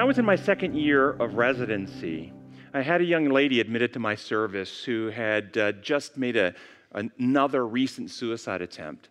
[0.00, 2.32] When I was in my second year of residency,
[2.72, 6.54] I had a young lady admitted to my service who had uh, just made a,
[6.94, 9.10] another recent suicide attempt.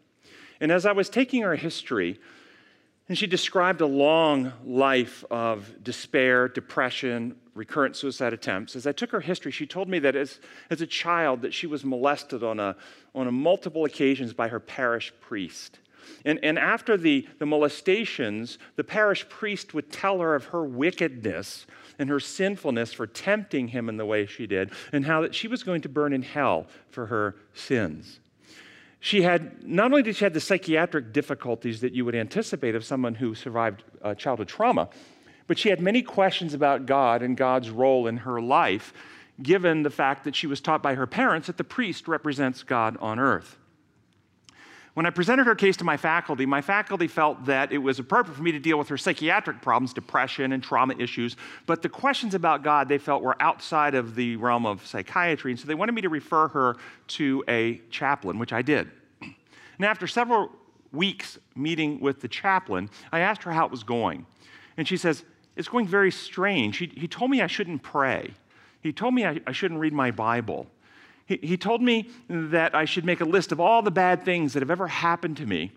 [0.59, 2.19] And as I was taking her history,
[3.07, 8.75] and she described a long life of despair, depression, recurrent suicide attempts.
[8.75, 10.39] As I took her history, she told me that as,
[10.71, 12.75] as a child that she was molested on, a,
[13.13, 15.77] on a multiple occasions by her parish priest.
[16.25, 21.65] And, and after the, the molestations, the parish priest would tell her of her wickedness
[21.97, 25.47] and her sinfulness for tempting him in the way she did, and how that she
[25.47, 28.19] was going to burn in hell for her sins.
[29.01, 32.83] She had, not only did she have the psychiatric difficulties that you would anticipate of
[32.83, 34.89] someone who survived uh, childhood trauma,
[35.47, 38.93] but she had many questions about God and God's role in her life,
[39.41, 42.97] given the fact that she was taught by her parents that the priest represents God
[42.99, 43.57] on earth.
[44.99, 48.35] When I presented her case to my faculty, my faculty felt that it was appropriate
[48.35, 52.35] for me to deal with her psychiatric problems, depression and trauma issues, but the questions
[52.35, 55.93] about God they felt were outside of the realm of psychiatry, and so they wanted
[55.93, 56.75] me to refer her
[57.07, 58.91] to a chaplain, which I did.
[59.21, 60.51] And after several
[60.91, 64.25] weeks meeting with the chaplain, I asked her how it was going.
[64.75, 65.23] And she says,
[65.55, 66.75] It's going very strange.
[66.75, 68.33] He, he told me I shouldn't pray,
[68.81, 70.67] he told me I, I shouldn't read my Bible.
[71.29, 74.53] He, he told me that I should make a list of all the bad things
[74.53, 75.71] that have ever happened to me.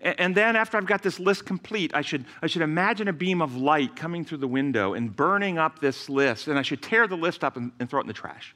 [0.00, 3.42] And then, after I've got this list complete, I should, I should imagine a beam
[3.42, 6.48] of light coming through the window and burning up this list.
[6.48, 8.54] And I should tear the list up and, and, throw it in the trash.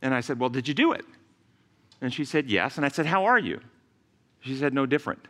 [0.00, 1.04] And I said, Well, did you do it?
[2.00, 2.76] And she said, Yes.
[2.76, 3.60] And I said, How are you?
[4.40, 5.26] She said, No different.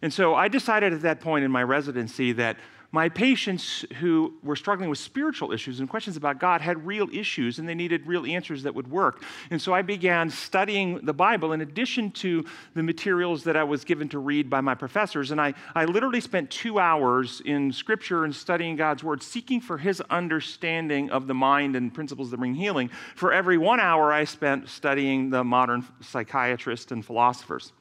[0.00, 2.56] And so I decided at that point in my residency that
[2.90, 7.58] my patients who were struggling with spiritual issues and questions about God had real issues
[7.58, 9.22] and they needed real answers that would work.
[9.50, 13.84] And so I began studying the Bible in addition to the materials that I was
[13.84, 15.32] given to read by my professors.
[15.32, 19.76] And I, I literally spent two hours in Scripture and studying God's Word, seeking for
[19.76, 22.88] His understanding of the mind and principles that bring healing.
[23.16, 27.72] For every one hour, I spent studying the modern psychiatrists and philosophers.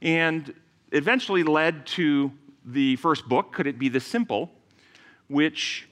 [0.00, 0.54] And
[0.92, 2.30] eventually led to
[2.68, 4.50] the first book, Could It Be This Simple,
[5.28, 5.88] which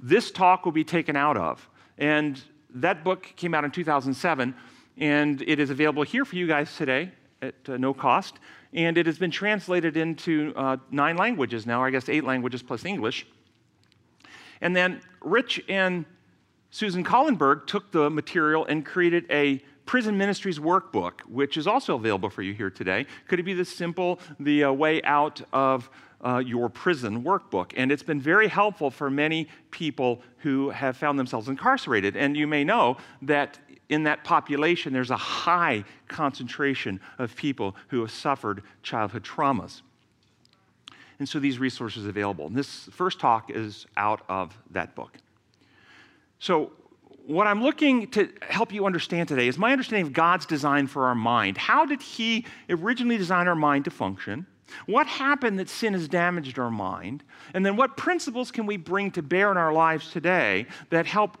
[0.00, 1.68] this talk will be taken out of.
[1.96, 2.40] And
[2.74, 4.54] that book came out in 2007,
[4.98, 8.38] and it is available here for you guys today at uh, no cost.
[8.72, 12.84] And it has been translated into uh, nine languages now, I guess eight languages plus
[12.84, 13.26] English.
[14.60, 16.04] And then Rich and
[16.70, 22.28] Susan Collenberg took the material and created a Prison Ministries Workbook, which is also available
[22.28, 23.06] for you here today.
[23.26, 25.88] Could it be the simple, the uh, way out of
[26.20, 27.72] uh, your prison workbook.
[27.76, 32.16] And it's been very helpful for many people who have found themselves incarcerated.
[32.16, 38.00] And you may know that in that population, there's a high concentration of people who
[38.00, 39.82] have suffered childhood traumas.
[41.20, 42.48] And so these resources are available.
[42.48, 45.12] And this first talk is out of that book.
[46.40, 46.72] So,
[47.28, 51.08] what I'm looking to help you understand today is my understanding of God's design for
[51.08, 51.58] our mind.
[51.58, 54.46] How did He originally design our mind to function?
[54.86, 57.22] What happened that sin has damaged our mind?
[57.52, 61.36] And then what principles can we bring to bear in our lives today that help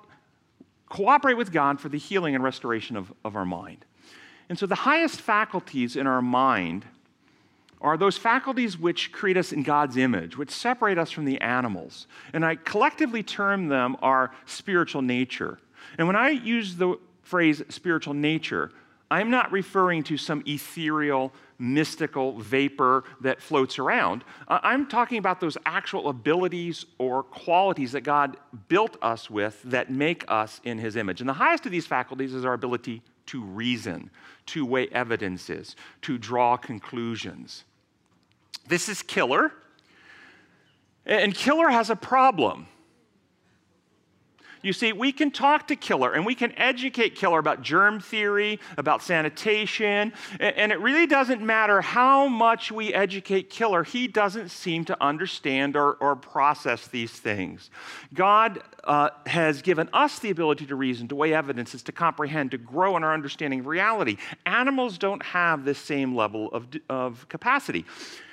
[0.90, 3.86] cooperate with God for the healing and restoration of, of our mind?
[4.50, 6.84] And so the highest faculties in our mind
[7.80, 12.06] are those faculties which create us in God's image, which separate us from the animals.
[12.34, 15.58] And I collectively term them our spiritual nature.
[15.96, 18.70] And when I use the phrase spiritual nature,
[19.10, 24.22] I'm not referring to some ethereal, mystical vapor that floats around.
[24.48, 28.36] I'm talking about those actual abilities or qualities that God
[28.68, 31.20] built us with that make us in His image.
[31.20, 34.10] And the highest of these faculties is our ability to reason,
[34.46, 37.64] to weigh evidences, to draw conclusions.
[38.66, 39.52] This is Killer.
[41.06, 42.66] And Killer has a problem.
[44.62, 48.58] You see, we can talk to Killer and we can educate Killer about germ theory,
[48.76, 54.84] about sanitation, and it really doesn't matter how much we educate Killer, he doesn't seem
[54.86, 57.70] to understand or, or process these things.
[58.14, 62.58] God uh, has given us the ability to reason, to weigh evidences, to comprehend, to
[62.58, 64.16] grow in our understanding of reality.
[64.46, 67.84] Animals don't have this same level of, of capacity.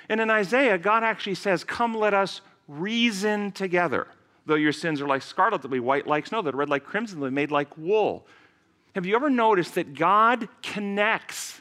[0.08, 4.08] And in Isaiah, God actually says, Come, let us reason together.
[4.46, 7.20] Though your sins are like scarlet, they'll be white like snow, they're red like crimson,
[7.20, 8.26] they'll be made like wool.
[8.94, 11.60] Have you ever noticed that God connects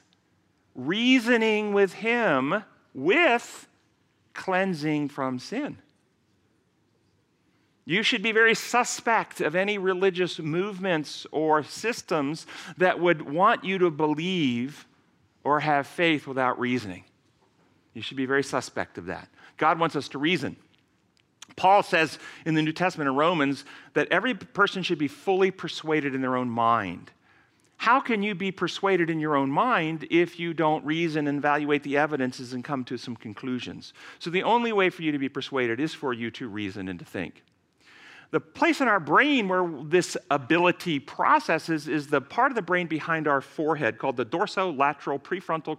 [0.75, 3.67] reasoning with Him with
[4.33, 5.79] cleansing from sin?
[7.85, 12.47] You should be very suspect of any religious movements or systems
[12.77, 14.87] that would want you to believe
[15.43, 17.03] or have faith without reasoning.
[17.93, 19.29] You should be very suspect of that.
[19.57, 20.57] God wants us to reason.
[21.55, 26.13] Paul says in the New Testament in Romans that every person should be fully persuaded
[26.13, 27.11] in their own mind.
[27.77, 31.83] How can you be persuaded in your own mind if you don't reason and evaluate
[31.83, 33.93] the evidences and come to some conclusions?
[34.19, 36.97] So, the only way for you to be persuaded is for you to reason and
[36.99, 37.43] to think.
[38.31, 42.87] The place in our brain where this ability processes is the part of the brain
[42.87, 45.77] behind our forehead called the dorsolateral prefrontal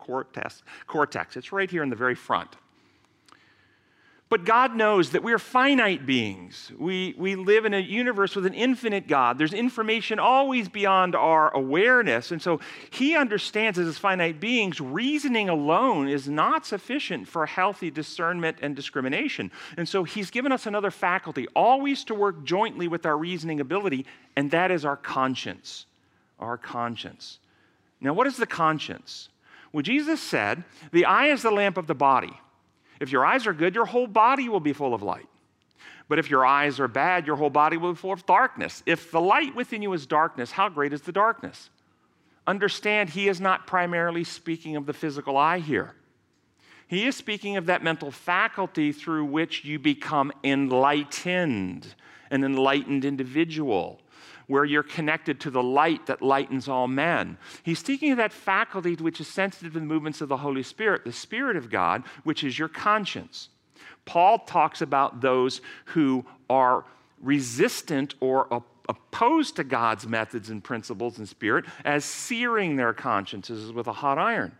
[0.87, 1.37] cortex.
[1.37, 2.57] It's right here in the very front.
[4.29, 6.73] But God knows that we're finite beings.
[6.77, 9.39] We, we live in a universe with an infinite God.
[9.39, 12.33] There's information always beyond our awareness.
[12.33, 12.59] And so
[12.91, 19.53] He understands as finite beings, reasoning alone is not sufficient for healthy discernment and discrimination.
[19.77, 24.07] And so He's given us another faculty, always to work jointly with our reasoning ability,
[24.35, 25.87] and that is our conscience.
[26.41, 27.39] Our conscience.
[28.01, 29.29] Now, what is the conscience?
[29.73, 32.41] Well, Jesus said, The eye is the lamp of the body.
[33.01, 35.29] If your eyes are good, your whole body will be full of light.
[36.09, 38.83] But if your eyes are bad, your whole body will be full of darkness.
[38.87, 41.71] If the light within you is darkness, how great is the darkness?
[42.47, 45.95] Understand, he is not primarily speaking of the physical eye here.
[46.87, 51.95] He is speaking of that mental faculty through which you become enlightened,
[52.31, 54.01] an enlightened individual
[54.47, 57.37] where you're connected to the light that lightens all men.
[57.63, 61.05] He's speaking of that faculty which is sensitive to the movements of the Holy Spirit,
[61.05, 63.49] the Spirit of God, which is your conscience.
[64.05, 66.85] Paul talks about those who are
[67.21, 68.47] resistant or
[68.89, 74.19] opposed to God's methods and principles and spirit as searing their consciences with a hot
[74.19, 74.53] iron.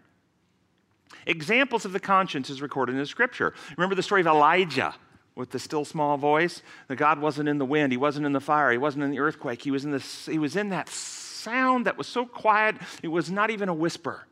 [1.27, 3.55] Examples of the conscience is recorded in the scripture.
[3.77, 4.95] Remember the story of Elijah
[5.37, 6.63] with the still small voice.
[6.89, 9.21] That God wasn't in the wind, He wasn't in the fire, He wasn't in the
[9.21, 9.63] earthquake.
[9.63, 13.31] He was in, the, he was in that sound that was so quiet, it was
[13.31, 14.27] not even a whisper.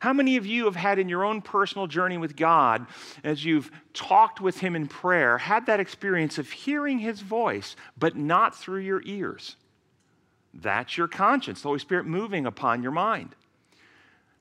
[0.00, 2.86] How many of you have had in your own personal journey with God,
[3.24, 8.16] as you've talked with Him in prayer, had that experience of hearing His voice, but
[8.16, 9.56] not through your ears?
[10.54, 13.34] That's your conscience, the Holy Spirit moving upon your mind.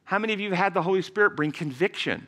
[0.04, 2.28] How many of you have had the Holy Spirit bring conviction?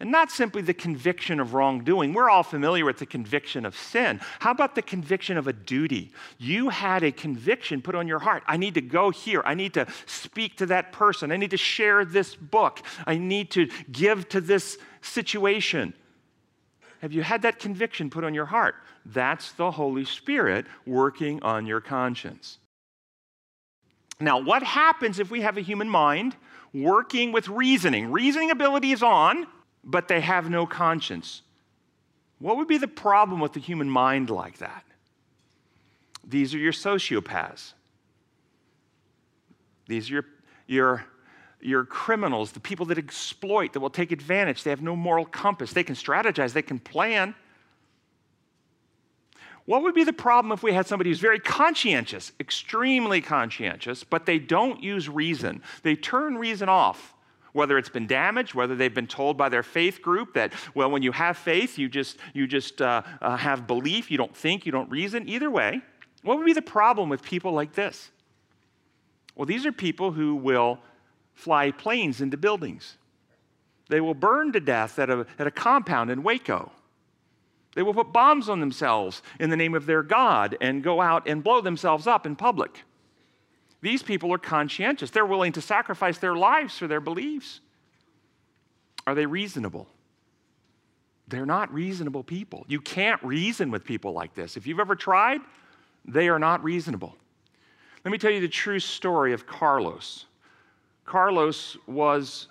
[0.00, 2.14] And not simply the conviction of wrongdoing.
[2.14, 4.18] We're all familiar with the conviction of sin.
[4.38, 6.10] How about the conviction of a duty?
[6.38, 8.42] You had a conviction put on your heart.
[8.46, 9.42] I need to go here.
[9.44, 11.30] I need to speak to that person.
[11.30, 12.80] I need to share this book.
[13.06, 15.92] I need to give to this situation.
[17.02, 18.76] Have you had that conviction put on your heart?
[19.04, 22.56] That's the Holy Spirit working on your conscience.
[24.18, 26.36] Now, what happens if we have a human mind
[26.72, 28.10] working with reasoning?
[28.10, 29.46] Reasoning ability is on
[29.84, 31.42] but they have no conscience.
[32.38, 34.84] What would be the problem with the human mind like that?
[36.24, 37.72] These are your sociopaths.
[39.86, 40.24] These are your,
[40.66, 41.04] your,
[41.60, 44.62] your criminals, the people that exploit, that will take advantage.
[44.62, 45.72] They have no moral compass.
[45.72, 47.34] They can strategize, they can plan.
[49.66, 54.26] What would be the problem if we had somebody who's very conscientious, extremely conscientious, but
[54.26, 55.62] they don't use reason?
[55.82, 57.14] They turn reason off
[57.52, 61.02] whether it's been damaged whether they've been told by their faith group that well when
[61.02, 64.72] you have faith you just you just uh, uh, have belief you don't think you
[64.72, 65.28] don't reason.
[65.28, 65.80] Either way
[66.22, 68.10] what would be the problem with people like this?
[69.34, 70.78] Well these are people who will
[71.34, 72.96] fly planes into buildings.
[73.88, 76.70] They will burn to death at a, at a compound in waco.
[77.74, 81.28] They will put bombs on themselves in the name of their god and go out
[81.28, 82.84] and blow themselves up in public
[83.82, 85.10] these people are conscientious.
[85.10, 87.60] They're willing to sacrifice their lives for their beliefs.
[89.06, 89.88] Are they reasonable?
[91.28, 92.64] They're not reasonable people.
[92.68, 94.56] You can't reason with people like this.
[94.56, 95.40] If you've ever tried,
[96.04, 97.16] they are not reasonable.
[98.04, 100.26] Let me tell you the true story of Carlos.
[101.04, 102.48] Carlos was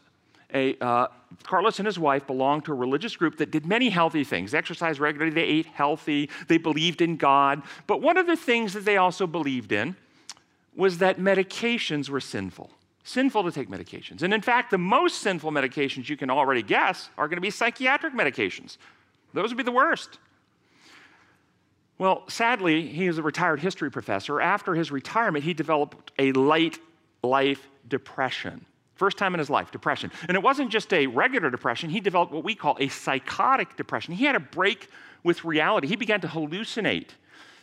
[0.54, 1.08] a, uh,
[1.44, 4.52] Carlos and his wife belonged to a religious group that did many healthy things.
[4.52, 7.62] They exercised regularly, they ate healthy, they believed in God.
[7.86, 9.96] But one of the things that they also believed in
[10.80, 12.72] was that medications were sinful.
[13.04, 14.24] Sinful to take medications.
[14.24, 17.50] And in fact, the most sinful medications you can already guess are going to be
[17.50, 18.78] psychiatric medications.
[19.34, 20.20] Those would be the worst.
[21.98, 24.40] Well, sadly, he is a retired history professor.
[24.40, 26.80] After his retirement, he developed a late
[27.24, 28.66] life depression.
[28.96, 30.12] First time in his life, depression.
[30.30, 34.14] And it wasn't just a regular depression, he developed what we call a psychotic depression.
[34.14, 34.88] He had a break
[35.26, 35.88] with reality.
[35.88, 37.10] He began to hallucinate.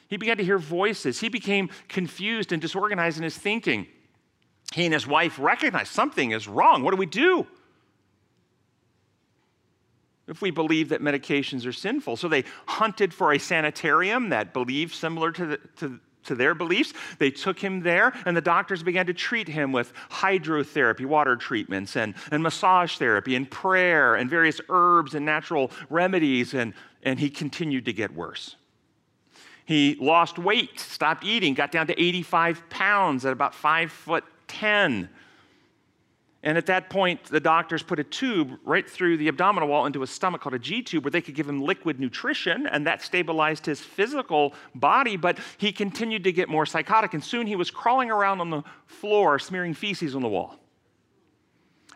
[0.09, 1.21] He began to hear voices.
[1.21, 3.87] He became confused and disorganized in his thinking.
[4.73, 6.83] He and his wife recognized something is wrong.
[6.83, 7.47] What do we do?
[10.29, 12.17] If we believe that medications are sinful.
[12.17, 16.93] So they hunted for a sanitarium that believed similar to, the, to to their beliefs.
[17.19, 21.97] They took him there, and the doctors began to treat him with hydrotherapy, water treatments,
[21.97, 27.31] and, and massage therapy, and prayer, and various herbs and natural remedies, and, and he
[27.31, 28.57] continued to get worse.
[29.67, 35.09] He lost weight, stopped eating, got down to 85 pounds at about 5 foot 10.
[36.45, 40.01] And at that point, the doctors put a tube right through the abdominal wall into
[40.01, 43.03] his stomach called a G tube where they could give him liquid nutrition, and that
[43.03, 45.17] stabilized his physical body.
[45.17, 48.63] But he continued to get more psychotic, and soon he was crawling around on the
[48.87, 50.55] floor, smearing feces on the wall.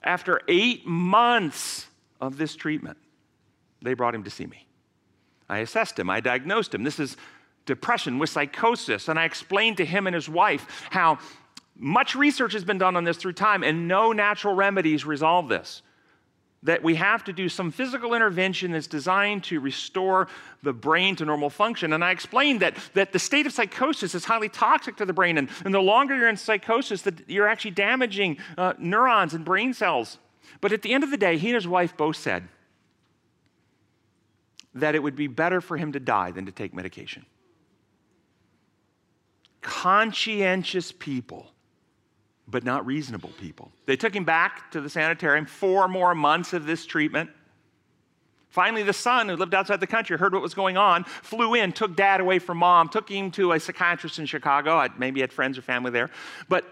[0.02, 1.86] After eight months
[2.20, 2.98] of this treatment,
[3.80, 4.66] they brought him to see me.
[5.48, 6.82] I assessed him, I diagnosed him.
[6.82, 7.16] This is
[7.70, 11.18] depression with psychosis, and I explained to him and his wife how
[11.76, 15.82] much research has been done on this through time, and no natural remedies resolve this.
[16.64, 20.26] That we have to do some physical intervention that's designed to restore
[20.62, 21.92] the brain to normal function.
[21.92, 25.38] And I explained that, that the state of psychosis is highly toxic to the brain,
[25.38, 29.72] and, and the longer you're in psychosis, that you're actually damaging uh, neurons and brain
[29.72, 30.18] cells.
[30.60, 32.48] But at the end of the day, he and his wife both said
[34.74, 37.24] that it would be better for him to die than to take medication.
[39.60, 41.50] Conscientious people
[42.50, 43.70] but not reasonable people.
[43.86, 47.30] They took him back to the sanitarium, four more months of this treatment.
[48.48, 51.72] Finally, the son, who lived outside the country, heard what was going on, flew in,
[51.72, 54.84] took dad away from mom, took him to a psychiatrist in Chicago.
[54.98, 56.10] Maybe had friends or family there.
[56.48, 56.64] But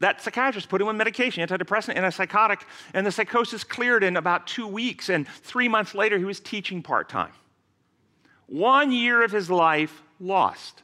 [0.00, 4.66] that psychiatrist put him on medication, antidepressant, antipsychotic, and the psychosis cleared in about two
[4.66, 5.08] weeks.
[5.08, 7.32] And three months later, he was teaching part time.
[8.46, 10.82] One year of his life lost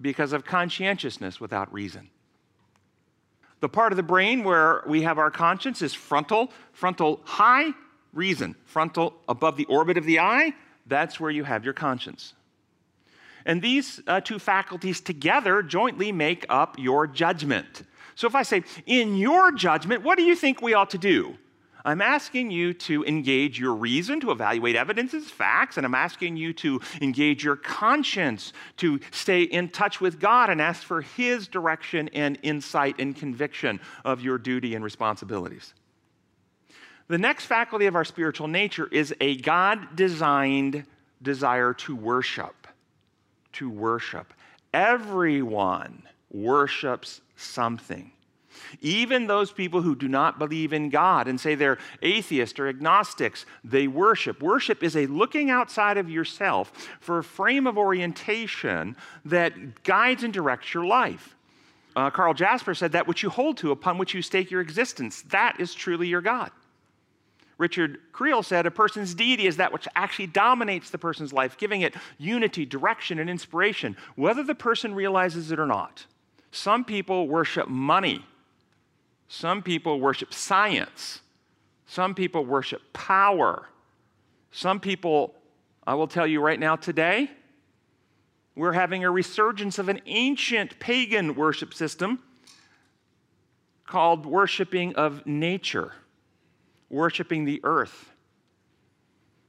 [0.00, 2.10] because of conscientiousness without reason.
[3.60, 7.72] The part of the brain where we have our conscience is frontal, frontal high,
[8.12, 8.56] reason.
[8.64, 10.54] Frontal above the orbit of the eye,
[10.86, 12.34] that's where you have your conscience.
[13.44, 17.82] And these uh, two faculties together jointly make up your judgment.
[18.14, 21.36] So if I say, in your judgment, what do you think we ought to do?
[21.84, 26.52] I'm asking you to engage your reason, to evaluate evidences, facts, and I'm asking you
[26.54, 32.08] to engage your conscience, to stay in touch with God and ask for His direction
[32.12, 35.74] and insight and conviction of your duty and responsibilities.
[37.08, 40.84] The next faculty of our spiritual nature is a God designed
[41.22, 42.68] desire to worship.
[43.54, 44.32] To worship.
[44.72, 48.12] Everyone worships something.
[48.80, 53.46] Even those people who do not believe in God and say they're atheists or agnostics,
[53.64, 54.42] they worship.
[54.42, 60.32] Worship is a looking outside of yourself for a frame of orientation that guides and
[60.32, 61.36] directs your life.
[61.96, 65.22] Uh, Karl Jasper said that which you hold to, upon which you stake your existence,
[65.30, 66.50] that is truly your God.
[67.58, 71.82] Richard Creel said a person's deity is that which actually dominates the person's life, giving
[71.82, 76.06] it unity, direction, and inspiration, whether the person realizes it or not.
[76.52, 78.24] Some people worship money
[79.32, 81.20] some people worship science.
[81.86, 83.68] Some people worship power.
[84.50, 85.36] Some people,
[85.86, 87.30] I will tell you right now today,
[88.56, 92.18] we're having a resurgence of an ancient pagan worship system
[93.86, 95.92] called worshiping of nature,
[96.88, 98.10] worshiping the earth.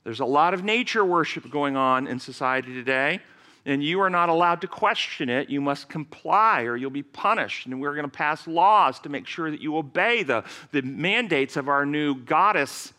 [0.04, 3.20] There's a lot of nature worship going on in society today
[3.66, 5.50] and you are not allowed to question it.
[5.50, 7.68] You must comply or you'll be punished.
[7.68, 11.58] And we're going to pass laws to make sure that you obey the, the mandates
[11.58, 12.94] of our new goddess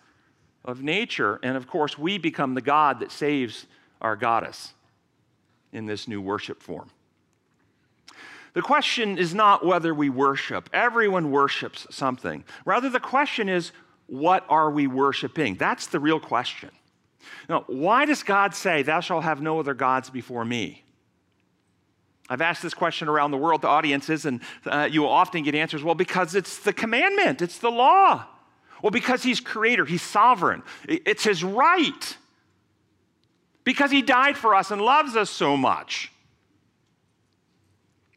[0.64, 1.40] of nature.
[1.42, 3.66] And of course, we become the God that saves
[4.00, 4.72] our goddess
[5.72, 6.90] in this new worship form.
[8.54, 12.44] The question is not whether we worship, everyone worships something.
[12.64, 13.72] Rather, the question is,
[14.06, 15.54] what are we worshiping?
[15.54, 16.70] That's the real question.
[17.48, 20.84] Now, why does God say, Thou shalt have no other gods before me?
[22.28, 25.54] I've asked this question around the world to audiences, and uh, you will often get
[25.54, 28.24] answers well, because it's the commandment, it's the law.
[28.82, 32.16] Well, because He's creator, He's sovereign, it's His right.
[33.64, 36.10] Because He died for us and loves us so much.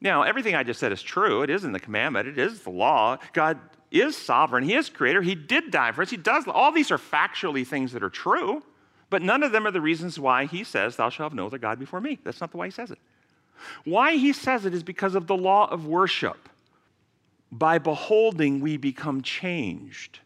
[0.01, 1.41] Now, everything I just said is true.
[1.41, 3.17] It is in the commandment, it is the law.
[3.33, 3.59] God
[3.91, 6.45] is sovereign, He is creator, He did die for us, He does.
[6.47, 8.63] All these are factually things that are true.
[9.09, 11.57] But none of them are the reasons why he says, Thou shalt have no other
[11.57, 12.19] God before me.
[12.23, 12.99] That's not the way he says it.
[13.83, 16.49] Why he says it is because of the law of worship.
[17.51, 20.19] By beholding, we become changed.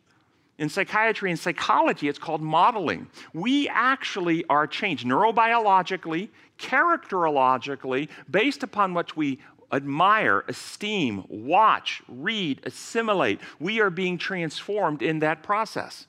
[0.57, 3.07] In psychiatry and psychology, it's called modeling.
[3.33, 9.39] We actually are changed neurobiologically, characterologically, based upon what we
[9.71, 13.39] admire, esteem, watch, read, assimilate.
[13.59, 16.07] We are being transformed in that process.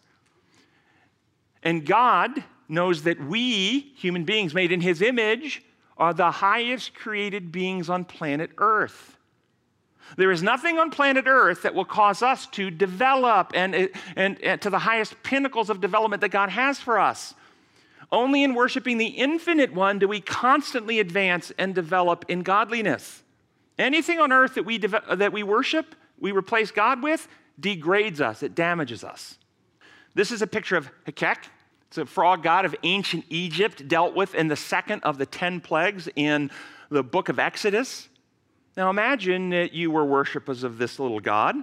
[1.62, 5.62] And God knows that we, human beings made in his image,
[5.96, 9.18] are the highest created beings on planet Earth.
[10.16, 14.62] There is nothing on planet Earth that will cause us to develop and, and, and,
[14.62, 17.34] to the highest pinnacles of development that God has for us.
[18.10, 23.22] Only in worshiping the infinite one do we constantly advance and develop in godliness.
[23.78, 28.54] Anything on earth that we, that we worship, we replace God with, degrades us, it
[28.54, 29.38] damages us.
[30.14, 31.38] This is a picture of Heket.
[31.90, 35.60] It's a frog god of ancient Egypt, dealt with in the second of the 10
[35.60, 36.52] plagues in
[36.88, 38.08] the book of Exodus.
[38.76, 41.56] Now imagine that you were worshipers of this little god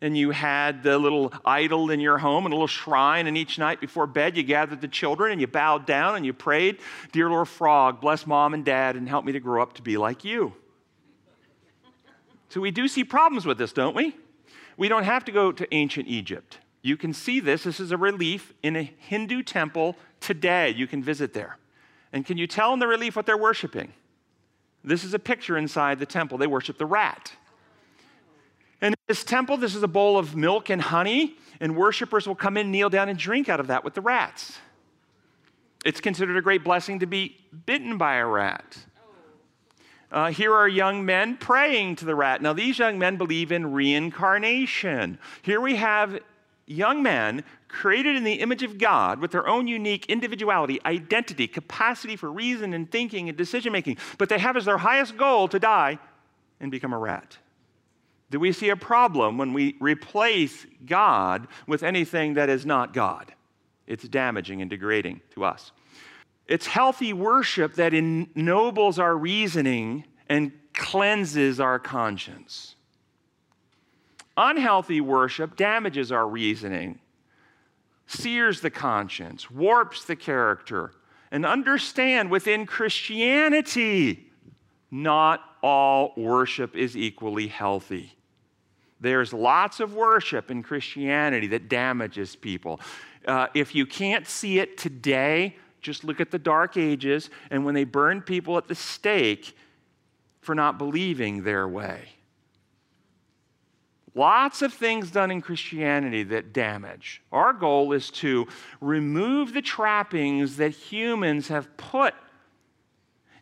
[0.00, 3.58] and you had the little idol in your home and a little shrine, and each
[3.58, 6.78] night before bed you gathered the children and you bowed down and you prayed,
[7.10, 9.96] Dear Lord Frog, bless mom and dad and help me to grow up to be
[9.96, 10.52] like you.
[12.50, 14.14] so we do see problems with this, don't we?
[14.76, 16.58] We don't have to go to ancient Egypt.
[16.84, 17.62] You can see this.
[17.62, 20.68] This is a relief in a Hindu temple today.
[20.68, 21.56] You can visit there.
[22.12, 23.94] And can you tell in the relief what they're worshiping?
[24.84, 26.36] This is a picture inside the temple.
[26.36, 27.32] They worship the rat.
[28.82, 32.34] And in this temple, this is a bowl of milk and honey, and worshipers will
[32.34, 34.58] come in, kneel down, and drink out of that with the rats.
[35.86, 38.76] It's considered a great blessing to be bitten by a rat.
[40.12, 42.42] Uh, here are young men praying to the rat.
[42.42, 45.18] Now, these young men believe in reincarnation.
[45.40, 46.20] Here we have
[46.66, 52.16] young men created in the image of God with their own unique individuality, identity, capacity
[52.16, 55.58] for reason and thinking and decision making, but they have as their highest goal to
[55.58, 55.98] die
[56.60, 57.38] and become a rat.
[58.30, 63.34] Do we see a problem when we replace God with anything that is not God?
[63.86, 65.72] It's damaging and degrading to us.
[66.46, 72.73] It's healthy worship that ennobles our reasoning and cleanses our conscience.
[74.36, 76.98] Unhealthy worship damages our reasoning,
[78.06, 80.92] sears the conscience, warps the character,
[81.30, 84.30] and understand within Christianity,
[84.90, 88.16] not all worship is equally healthy.
[89.00, 92.80] There's lots of worship in Christianity that damages people.
[93.26, 97.74] Uh, if you can't see it today, just look at the Dark Ages and when
[97.74, 99.56] they burned people at the stake
[100.40, 102.13] for not believing their way.
[104.14, 107.20] Lots of things done in Christianity that damage.
[107.32, 108.46] Our goal is to
[108.80, 112.14] remove the trappings that humans have put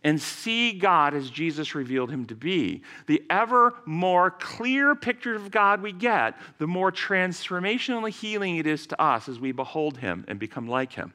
[0.04, 2.82] and see God as Jesus revealed him to be.
[3.06, 8.86] The ever more clear picture of God we get, the more transformationally healing it is
[8.88, 11.12] to us as we behold him and become like him.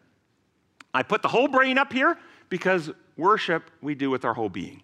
[0.93, 2.17] I put the whole brain up here
[2.50, 4.84] because worship we do with our whole being.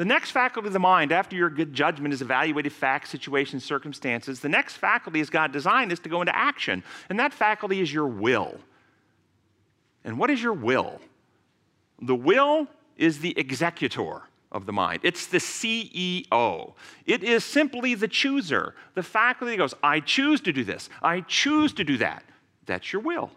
[0.00, 4.40] The next faculty of the mind, after your good judgment is evaluated facts, situations, circumstances,
[4.40, 6.82] the next faculty as God designed is to go into action.
[7.10, 8.58] And that faculty is your will.
[10.02, 11.02] And what is your will?
[12.00, 15.00] The will is the executor of the mind.
[15.02, 16.72] It's the CEO.
[17.04, 18.74] It is simply the chooser.
[18.94, 20.88] The faculty that goes, I choose to do this.
[21.02, 22.24] I choose to do that.
[22.64, 23.32] That's your will.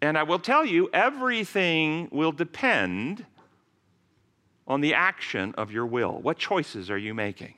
[0.00, 3.26] And I will tell you, everything will depend
[4.68, 6.20] on the action of your will.
[6.20, 7.54] What choices are you making?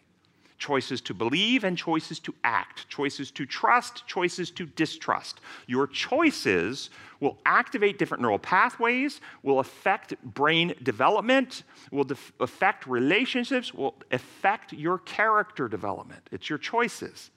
[0.61, 5.41] choices to believe and choices to act, choices to trust, choices to distrust.
[5.67, 13.75] Your choices will activate different neural pathways, will affect brain development, will def- affect relationships,
[13.75, 16.29] will affect your character development.
[16.31, 17.31] It's your choices.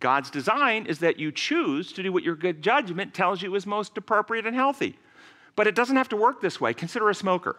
[0.00, 3.66] God's design is that you choose to do what your good judgment tells you is
[3.66, 4.96] most appropriate and healthy.
[5.56, 6.72] But it doesn't have to work this way.
[6.74, 7.56] Consider a smoker.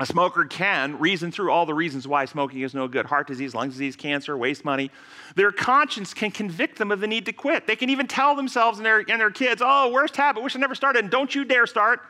[0.00, 3.54] A smoker can reason through all the reasons why smoking is no good heart disease,
[3.54, 4.90] lung disease, cancer, waste money.
[5.36, 7.66] Their conscience can convict them of the need to quit.
[7.66, 10.58] They can even tell themselves and their, and their kids, oh, worst habit, wish I
[10.58, 12.00] never started, and don't you dare start.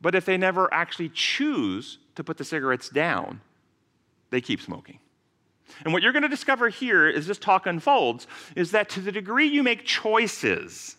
[0.00, 3.42] But if they never actually choose to put the cigarettes down,
[4.30, 4.98] they keep smoking.
[5.84, 8.26] And what you're going to discover here as this talk unfolds
[8.56, 10.96] is that to the degree you make choices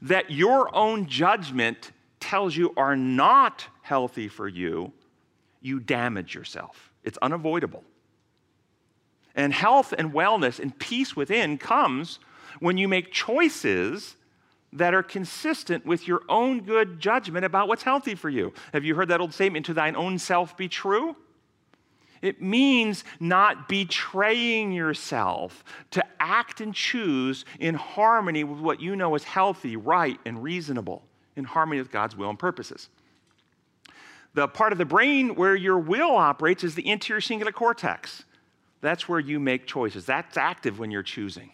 [0.00, 1.90] that your own judgment
[2.26, 4.92] tells you are not healthy for you,
[5.60, 6.92] you damage yourself.
[7.04, 7.84] It's unavoidable.
[9.36, 12.18] And health and wellness and peace within comes
[12.58, 14.16] when you make choices
[14.72, 18.52] that are consistent with your own good judgment about what's healthy for you.
[18.72, 21.14] Have you heard that old statement, to thine own self be true?
[22.22, 25.62] It means not betraying yourself,
[25.92, 31.05] to act and choose in harmony with what you know is healthy, right, and reasonable
[31.36, 32.88] in harmony with God's will and purposes.
[34.34, 38.24] The part of the brain where your will operates is the anterior cingulate cortex.
[38.80, 40.04] That's where you make choices.
[40.04, 41.52] That's active when you're choosing.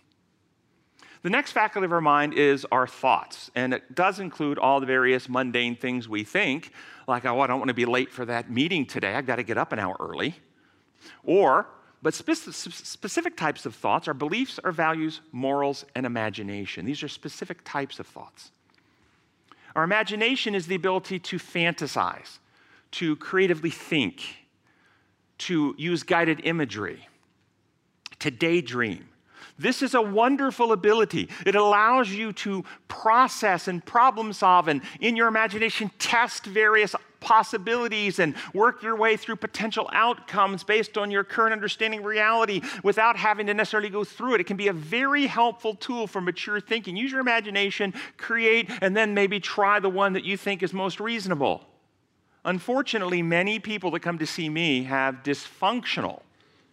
[1.23, 4.87] The next faculty of our mind is our thoughts, and it does include all the
[4.87, 6.73] various mundane things we think,
[7.07, 9.15] like, oh, I don't want to be late for that meeting today.
[9.15, 10.35] I've got to get up an hour early.
[11.23, 11.69] Or,
[12.03, 16.85] but specific types of thoughts are beliefs, our values, morals, and imagination.
[16.85, 18.51] These are specific types of thoughts.
[19.75, 22.39] Our imagination is the ability to fantasize,
[22.93, 24.23] to creatively think,
[25.39, 27.09] to use guided imagery,
[28.19, 29.09] to daydream.
[29.59, 31.29] This is a wonderful ability.
[31.47, 38.19] It allows you to process and problem solve and, in your imagination, test various possibilities
[38.19, 43.17] and work your way through potential outcomes based on your current understanding of reality without
[43.17, 44.41] having to necessarily go through it.
[44.41, 46.97] It can be a very helpful tool for mature thinking.
[46.97, 51.01] Use your imagination, create, and then maybe try the one that you think is most
[51.01, 51.67] reasonable.
[52.45, 56.23] Unfortunately, many people that come to see me have dysfunctional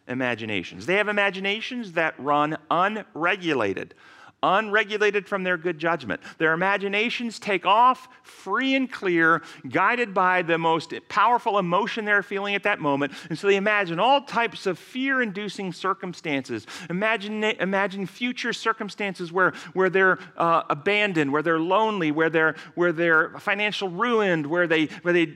[0.07, 0.87] imaginations.
[0.87, 3.93] They have imaginations that run unregulated,
[4.41, 6.21] unregulated from their good judgment.
[6.37, 12.55] Their imaginations take off free and clear, guided by the most powerful emotion they're feeling
[12.55, 13.13] at that moment.
[13.29, 16.65] And so they imagine all types of fear inducing circumstances.
[16.89, 22.91] Imagine, imagine future circumstances where, where they're uh, abandoned, where they're lonely, where they're, where
[22.91, 25.33] they're financial ruined, where they, where they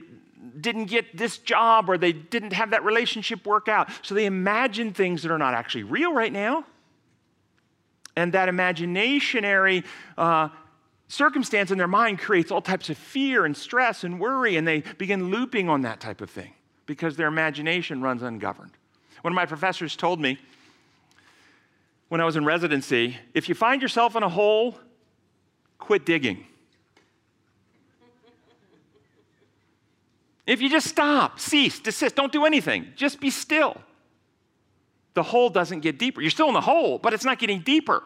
[0.60, 3.88] didn't get this job or they didn't have that relationship work out.
[4.02, 6.64] So they imagine things that are not actually real right now.
[8.16, 9.84] And that imaginary
[10.16, 10.48] uh,
[11.08, 14.80] circumstance in their mind creates all types of fear and stress and worry, and they
[14.98, 16.52] begin looping on that type of thing
[16.86, 18.72] because their imagination runs ungoverned.
[19.22, 20.38] One of my professors told me
[22.08, 24.78] when I was in residency if you find yourself in a hole,
[25.78, 26.46] quit digging.
[30.46, 33.78] If you just stop, cease, desist, don't do anything, just be still,
[35.14, 36.20] the hole doesn't get deeper.
[36.20, 38.02] You're still in the hole, but it's not getting deeper.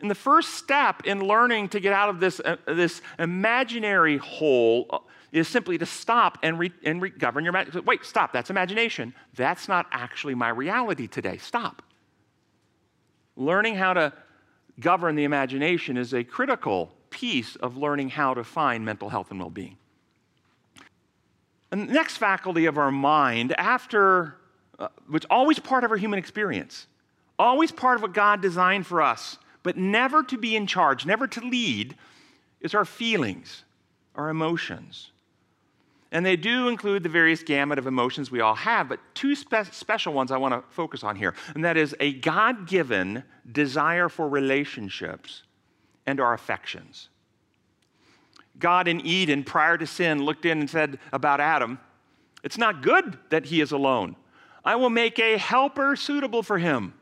[0.00, 4.86] And the first step in learning to get out of this, uh, this imaginary hole
[4.90, 4.98] uh,
[5.30, 7.84] is simply to stop and, re- and re- govern your imagination.
[7.84, 9.14] Wait, stop, that's imagination.
[9.36, 11.36] That's not actually my reality today.
[11.36, 11.82] Stop.
[13.36, 14.12] Learning how to
[14.80, 19.38] govern the imagination is a critical piece of learning how to find mental health and
[19.38, 19.76] well being.
[21.70, 24.36] And the next faculty of our mind, after,
[24.82, 26.88] uh, which always part of our human experience,
[27.38, 31.28] always part of what God designed for us, but never to be in charge, never
[31.28, 31.94] to lead,
[32.60, 33.62] is our feelings,
[34.16, 35.12] our emotions.
[36.10, 39.70] And they do include the various gamut of emotions we all have, but two spe-
[39.70, 41.36] special ones I want to focus on here.
[41.54, 45.44] And that is a God given desire for relationships
[46.06, 47.08] and our affections.
[48.58, 51.78] God in Eden, prior to sin, looked in and said about Adam,
[52.42, 54.16] It's not good that he is alone.
[54.64, 56.94] I will make a helper suitable for him.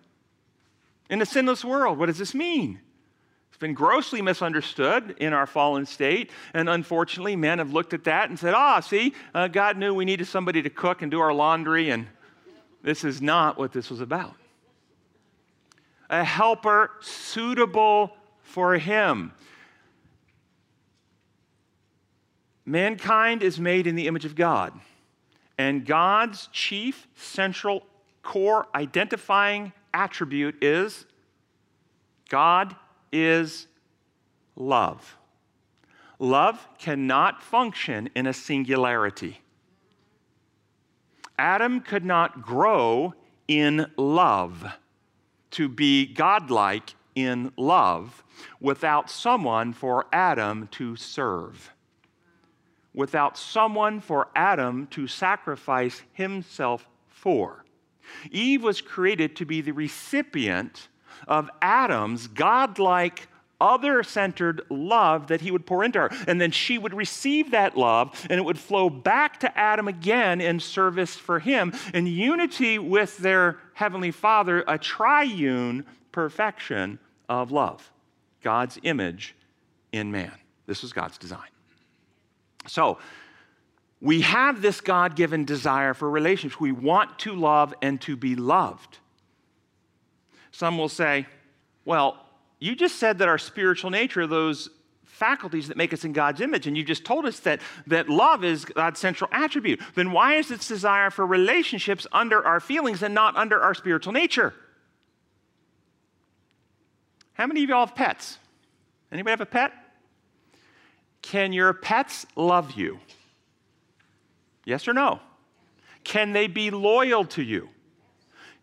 [1.09, 2.81] In a sinless world, what does this mean?
[3.51, 6.31] It's been grossly misunderstood in our fallen state.
[6.55, 10.05] And unfortunately, men have looked at that and said, ah, see, uh, God knew we
[10.05, 12.07] needed somebody to cook and do our laundry, and
[12.83, 14.35] this is not what this was about.
[16.09, 19.33] A helper suitable for him.
[22.65, 24.73] Mankind is made in the image of God,
[25.61, 27.83] and God's chief, central,
[28.23, 31.05] core identifying attribute is
[32.31, 32.75] God
[33.13, 33.67] is
[34.57, 35.19] love.
[36.19, 39.43] Love cannot function in a singularity.
[41.39, 43.13] Adam could not grow
[43.47, 44.65] in love,
[45.51, 48.25] to be godlike in love,
[48.63, 51.71] without someone for Adam to serve
[52.95, 57.65] without someone for Adam to sacrifice himself for.
[58.31, 60.89] Eve was created to be the recipient
[61.29, 63.29] of Adam's godlike,
[63.61, 66.11] other centered love that he would pour into her.
[66.27, 70.41] And then she would receive that love and it would flow back to Adam again
[70.41, 76.99] in service for him in unity with their heavenly Father, a triune perfection
[77.29, 77.93] of love.
[78.43, 79.37] God's image
[79.93, 80.33] in man.
[80.67, 81.49] This was God's design.
[82.67, 82.99] So,
[84.01, 86.61] we have this God given desire for relationships.
[86.61, 88.99] We want to love and to be loved.
[90.53, 91.27] Some will say,
[91.85, 92.27] well,
[92.59, 94.71] you just said that our spiritual nature, those
[95.05, 98.43] faculties that make us in God's image, and you just told us that, that love
[98.43, 99.81] is God's central attribute.
[99.95, 104.15] Then why is this desire for relationships under our feelings and not under our spiritual
[104.15, 104.55] nature?
[107.35, 108.39] How many of y'all have pets?
[109.13, 109.73] Anybody have a pet?
[111.23, 113.01] Can your pets love you?
[114.65, 115.21] Yes or no?
[116.05, 117.69] Can they be loyal to you?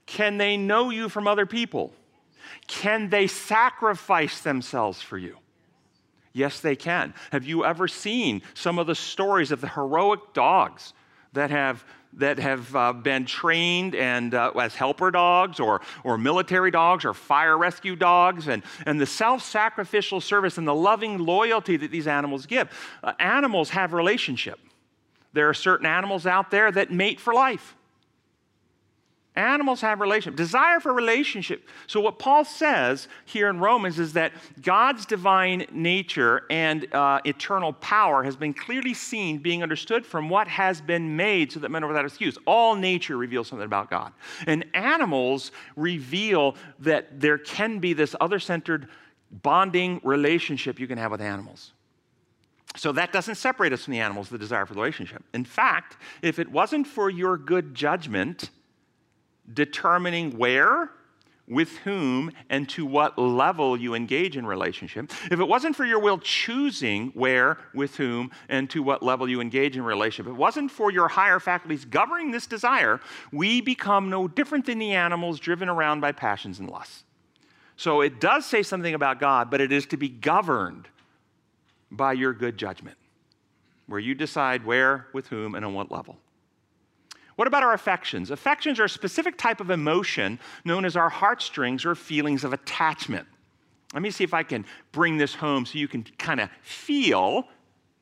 [0.06, 1.93] Can they know you from other people?
[2.67, 5.38] Can they sacrifice themselves for you?
[6.34, 7.13] Yes, they can.
[7.32, 10.93] Have you ever seen some of the stories of the heroic dogs
[11.38, 16.71] that have that have uh, been trained and uh, as helper dogs or, or military
[16.71, 21.91] dogs or fire rescue dogs and, and the self-sacrificial service and the loving loyalty that
[21.91, 22.71] these animals give
[23.04, 24.60] uh, animals have relationship.
[25.34, 27.77] There are certain animals out there that mate for life
[29.38, 31.69] Animals have relationship, desire for relationship.
[31.86, 34.32] So, what Paul says here in Romans is that
[34.63, 40.47] God's divine nature and uh, eternal power has been clearly seen, being understood from what
[40.47, 42.36] has been made, so that men are without excuse.
[42.47, 44.12] All nature reveals something about God.
[44.47, 48.88] And animals reveal that there can be this other centered
[49.32, 51.73] bonding relationship you can have with animals.
[52.76, 55.23] So that doesn't separate us from the animals, the desire for the relationship.
[55.36, 58.50] In fact, if it wasn't for your good judgment,
[59.54, 60.92] determining where,
[61.48, 66.00] with whom, and to what level you engage in relationship, if it wasn't for your
[66.00, 70.38] will choosing where, with whom, and to what level you engage in relationship, if it
[70.38, 73.00] wasn't for your higher faculties governing this desire,
[73.32, 77.06] we become no different than the animals driven around by passions and lusts.
[77.78, 80.88] So it does say something about God, but it is to be governed
[81.90, 82.98] by your good judgment,
[83.86, 86.18] where you decide where, with whom, and on what level.
[87.38, 88.32] What about our affections?
[88.32, 93.28] Affections are a specific type of emotion known as our heartstrings or feelings of attachment.
[93.93, 97.47] Let me see if I can bring this home so you can kind of feel,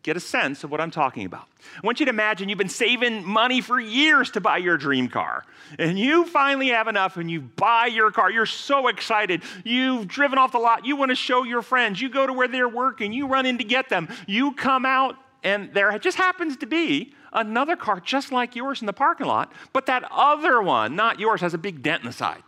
[0.03, 1.47] get a sense of what I'm talking about.
[1.75, 5.09] I want you to imagine you've been saving money for years to buy your dream
[5.09, 5.43] car,
[5.77, 8.31] and you finally have enough and you buy your car.
[8.31, 9.43] You're so excited.
[9.65, 10.85] You've driven off the lot.
[10.85, 12.01] You want to show your friends.
[12.01, 13.11] You go to where they're working.
[13.11, 14.07] You run in to get them.
[14.27, 18.87] You come out, and there just happens to be another car just like yours in
[18.87, 22.13] the parking lot, but that other one, not yours, has a big dent in the
[22.13, 22.41] side.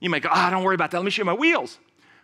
[0.00, 0.96] You might go, ah, oh, don't worry about that.
[0.96, 1.78] Let me show you my wheels.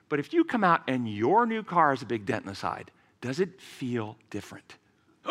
[0.08, 2.54] But if you come out and your new car has a big dent in the
[2.54, 4.76] side, does it feel different?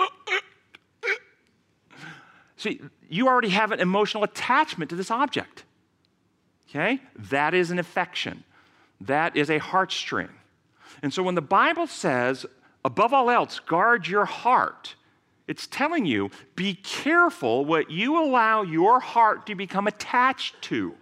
[2.58, 5.64] See, you already have an emotional attachment to this object.
[6.70, 7.02] Okay?
[7.16, 8.44] That is an affection.
[9.02, 10.30] That is a heartstring.
[11.02, 12.46] And so when the Bible says,
[12.84, 14.96] above all else, guard your heart,
[15.48, 20.96] it's telling you be careful what you allow your heart to become attached to.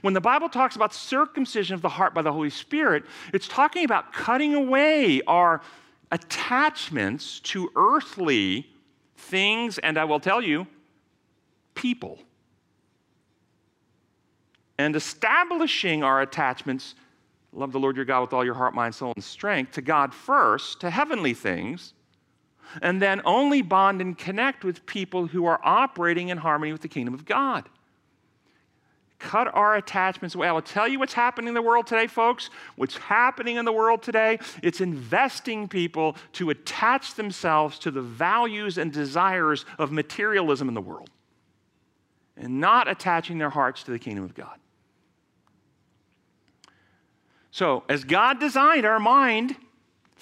[0.00, 3.84] When the Bible talks about circumcision of the heart by the Holy Spirit, it's talking
[3.84, 5.60] about cutting away our
[6.10, 8.68] attachments to earthly
[9.16, 10.66] things, and I will tell you,
[11.74, 12.18] people.
[14.78, 16.94] And establishing our attachments,
[17.52, 20.14] love the Lord your God with all your heart, mind, soul, and strength, to God
[20.14, 21.92] first, to heavenly things
[22.80, 26.88] and then only bond and connect with people who are operating in harmony with the
[26.88, 27.68] kingdom of God.
[29.18, 30.48] Cut our attachments away.
[30.48, 32.50] I will tell you what's happening in the world today, folks.
[32.74, 38.78] What's happening in the world today, it's investing people to attach themselves to the values
[38.78, 41.08] and desires of materialism in the world
[42.36, 44.58] and not attaching their hearts to the kingdom of God.
[47.52, 49.54] So, as God designed our mind,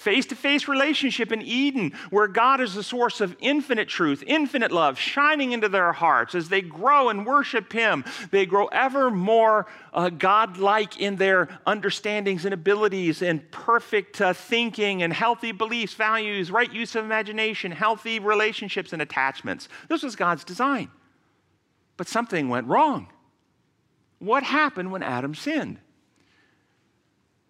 [0.01, 4.71] face to face relationship in Eden, where God is the source of infinite truth, infinite
[4.71, 6.33] love, shining into their hearts.
[6.33, 11.47] As they grow and worship Him, they grow ever more uh, God like in their
[11.65, 17.71] understandings and abilities, and perfect uh, thinking, and healthy beliefs, values, right use of imagination,
[17.71, 19.69] healthy relationships and attachments.
[19.87, 20.89] This was God's design.
[21.97, 23.09] But something went wrong.
[24.17, 25.77] What happened when Adam sinned?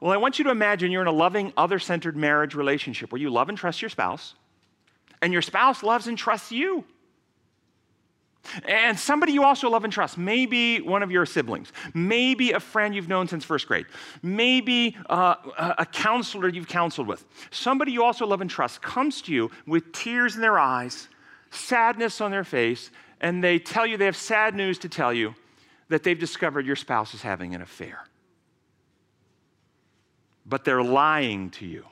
[0.01, 3.21] Well, I want you to imagine you're in a loving, other centered marriage relationship where
[3.21, 4.33] you love and trust your spouse,
[5.21, 6.83] and your spouse loves and trusts you.
[8.67, 12.95] And somebody you also love and trust, maybe one of your siblings, maybe a friend
[12.95, 13.85] you've known since first grade,
[14.23, 15.35] maybe uh,
[15.77, 19.91] a counselor you've counseled with, somebody you also love and trust comes to you with
[19.93, 21.07] tears in their eyes,
[21.51, 22.89] sadness on their face,
[23.21, 25.35] and they tell you they have sad news to tell you
[25.89, 28.05] that they've discovered your spouse is having an affair
[30.45, 31.85] but they're lying to you.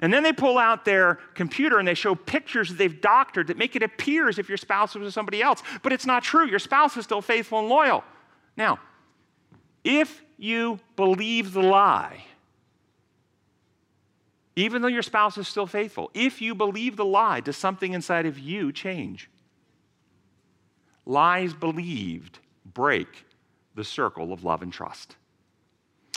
[0.00, 3.58] And then they pull out their computer and they show pictures that they've doctored that
[3.58, 5.62] make it appear as if your spouse was with somebody else.
[5.82, 6.46] But it's not true.
[6.46, 8.04] Your spouse is still faithful and loyal.
[8.56, 8.78] Now,
[9.84, 12.24] if you believe the lie,
[14.56, 18.26] even though your spouse is still faithful, if you believe the lie, does something inside
[18.26, 19.30] of you change?
[21.06, 23.08] Lies believed break
[23.74, 25.16] the circle of love and trust.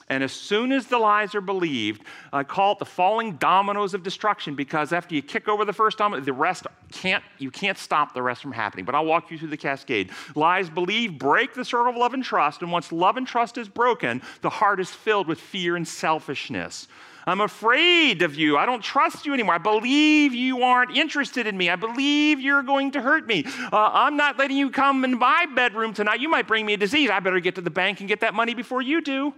[0.10, 4.04] And as soon as the lies are believed, I call it the falling dominoes of
[4.04, 8.14] destruction because after you kick over the first domino, the rest can't, you can't stop
[8.14, 8.86] the rest from happening.
[8.86, 10.12] But I'll walk you through the cascade.
[10.36, 12.62] Lies believed break the circle of love and trust.
[12.62, 16.88] And once love and trust is broken, the heart is filled with fear and selfishness.
[17.26, 18.58] I'm afraid of you.
[18.58, 19.56] I don't trust you anymore.
[19.56, 21.70] I believe you aren't interested in me.
[21.70, 23.46] I believe you're going to hurt me.
[23.46, 26.20] Uh, I'm not letting you come in my bedroom tonight.
[26.20, 27.10] You might bring me a disease.
[27.10, 29.34] I better get to the bank and get that money before you do.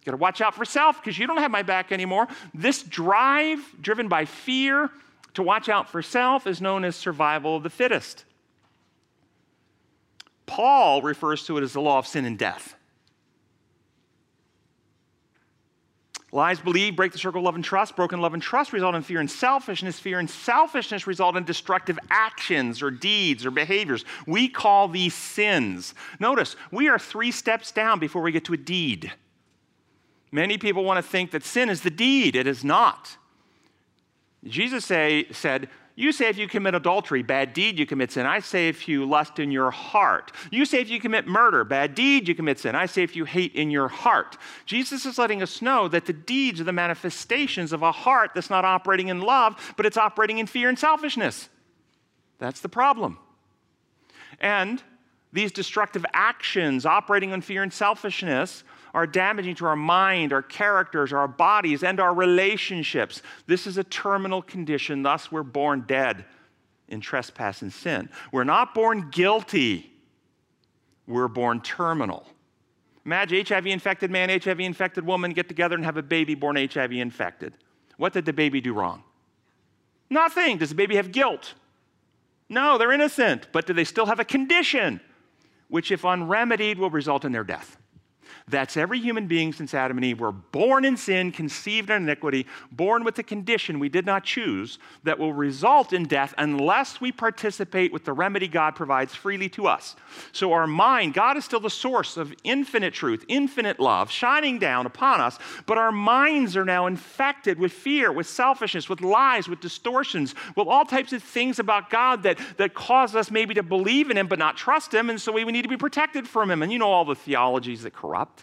[0.00, 2.26] You got to watch out for self because you don't have my back anymore.
[2.54, 4.90] This drive, driven by fear
[5.34, 8.24] to watch out for self, is known as survival of the fittest.
[10.46, 12.74] Paul refers to it as the law of sin and death.
[16.32, 17.96] Lies believed break the circle of love and trust.
[17.96, 19.98] Broken love and trust result in fear and selfishness.
[19.98, 24.04] Fear and selfishness result in destructive actions or deeds or behaviors.
[24.26, 25.94] We call these sins.
[26.20, 29.12] Notice, we are three steps down before we get to a deed.
[30.32, 32.36] Many people want to think that sin is the deed.
[32.36, 33.16] It is not.
[34.44, 38.26] Jesus say, said, You say if you commit adultery, bad deed, you commit sin.
[38.26, 40.32] I say if you lust in your heart.
[40.50, 42.74] You say if you commit murder, bad deed, you commit sin.
[42.74, 44.38] I say if you hate in your heart.
[44.66, 48.50] Jesus is letting us know that the deeds are the manifestations of a heart that's
[48.50, 51.48] not operating in love, but it's operating in fear and selfishness.
[52.38, 53.18] That's the problem.
[54.40, 54.82] And
[55.32, 61.12] these destructive actions operating on fear and selfishness are damaging to our mind, our characters,
[61.12, 63.22] our bodies, and our relationships.
[63.46, 66.24] This is a terminal condition, thus, we're born dead
[66.88, 68.08] in trespass and sin.
[68.32, 69.92] We're not born guilty,
[71.06, 72.26] we're born terminal.
[73.04, 76.92] Imagine HIV infected man, HIV infected woman get together and have a baby born HIV
[76.92, 77.54] infected.
[77.96, 79.02] What did the baby do wrong?
[80.10, 80.58] Nothing.
[80.58, 81.54] Does the baby have guilt?
[82.48, 83.46] No, they're innocent.
[83.52, 85.00] But do they still have a condition,
[85.68, 87.78] which, if unremedied, will result in their death?
[88.50, 92.46] That's every human being since Adam and Eve were born in sin, conceived in iniquity,
[92.72, 97.12] born with a condition we did not choose that will result in death unless we
[97.12, 99.96] participate with the remedy God provides freely to us.
[100.32, 104.86] So, our mind, God is still the source of infinite truth, infinite love shining down
[104.86, 109.60] upon us, but our minds are now infected with fear, with selfishness, with lies, with
[109.60, 114.10] distortions, with all types of things about God that, that cause us maybe to believe
[114.10, 116.50] in Him but not trust Him, and so we, we need to be protected from
[116.50, 116.62] Him.
[116.62, 118.39] And you know all the theologies that corrupt.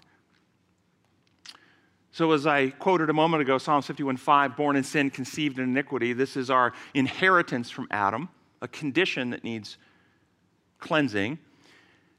[2.17, 6.13] So, as I quoted a moment ago, Psalm 51:5, born in sin, conceived in iniquity,
[6.13, 9.77] this is our inheritance from Adam, a condition that needs
[10.79, 11.37] cleansing.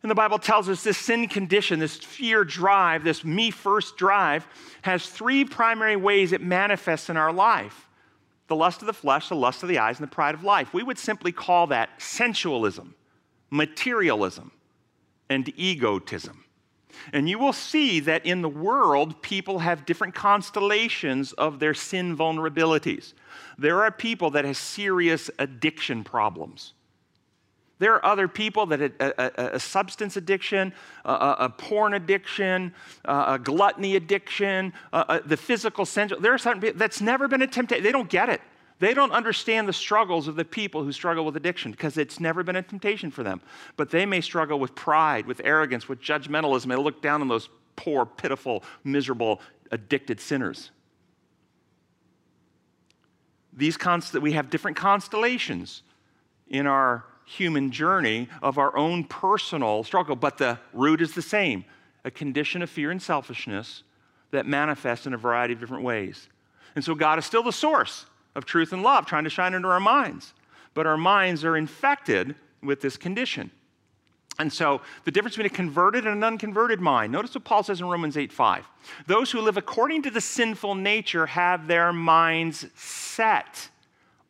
[0.04, 4.46] And the Bible tells us this sin condition, this fear drive, this me first drive,
[4.82, 7.88] has three primary ways it manifests in our life
[8.46, 10.72] the lust of the flesh, the lust of the eyes, and the pride of life.
[10.72, 12.94] We would simply call that sensualism,
[13.50, 14.52] materialism,
[15.28, 16.44] and egotism.
[17.12, 22.16] And you will see that in the world, people have different constellations of their sin
[22.16, 23.14] vulnerabilities.
[23.58, 26.74] There are people that have serious addiction problems.
[27.78, 30.72] There are other people that a, a, a substance addiction,
[31.04, 36.20] a, a porn addiction, a gluttony addiction, the physical sensual.
[36.20, 37.84] There are certain people that's never been a temptation.
[37.84, 38.40] They don't get it.
[38.80, 42.42] They don't understand the struggles of the people who struggle with addiction because it's never
[42.42, 43.40] been a temptation for them.
[43.76, 46.68] But they may struggle with pride, with arrogance, with judgmentalism.
[46.68, 49.40] They look down on those poor, pitiful, miserable,
[49.72, 50.70] addicted sinners.
[53.52, 55.82] These const- we have different constellations
[56.46, 61.64] in our human journey of our own personal struggle, but the root is the same
[62.04, 63.82] a condition of fear and selfishness
[64.30, 66.28] that manifests in a variety of different ways.
[66.76, 69.68] And so God is still the source of truth and love trying to shine into
[69.68, 70.32] our minds.
[70.74, 73.50] But our minds are infected with this condition.
[74.38, 77.12] And so the difference between a converted and an unconverted mind.
[77.12, 78.68] Notice what Paul says in Romans 8 5.
[79.06, 83.68] Those who live according to the sinful nature have their minds set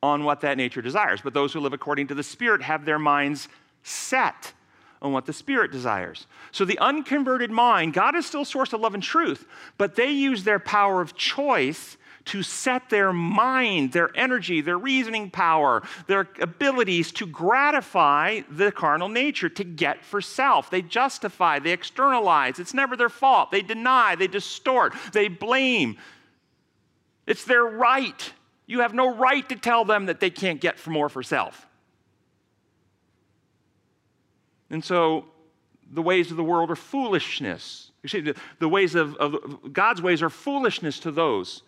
[0.02, 1.20] on what that nature desires.
[1.22, 3.48] But those who live according to the Spirit have their minds
[3.82, 4.54] set
[5.02, 6.26] on what the Spirit desires.
[6.52, 10.44] So the unconverted mind, God is still source of love and truth, but they use
[10.44, 11.97] their power of choice
[12.28, 19.08] to set their mind, their energy, their reasoning power, their abilities to gratify the carnal
[19.08, 20.70] nature, to get for self.
[20.70, 22.58] They justify, they externalize.
[22.58, 23.50] It's never their fault.
[23.50, 25.96] They deny, they distort, they blame.
[27.26, 28.32] It's their right.
[28.66, 31.66] You have no right to tell them that they can't get for more for self.
[34.70, 35.24] And so
[35.90, 37.90] the ways of the world are foolishness.
[38.02, 41.62] You see, the, the ways of, of God's ways are foolishness to those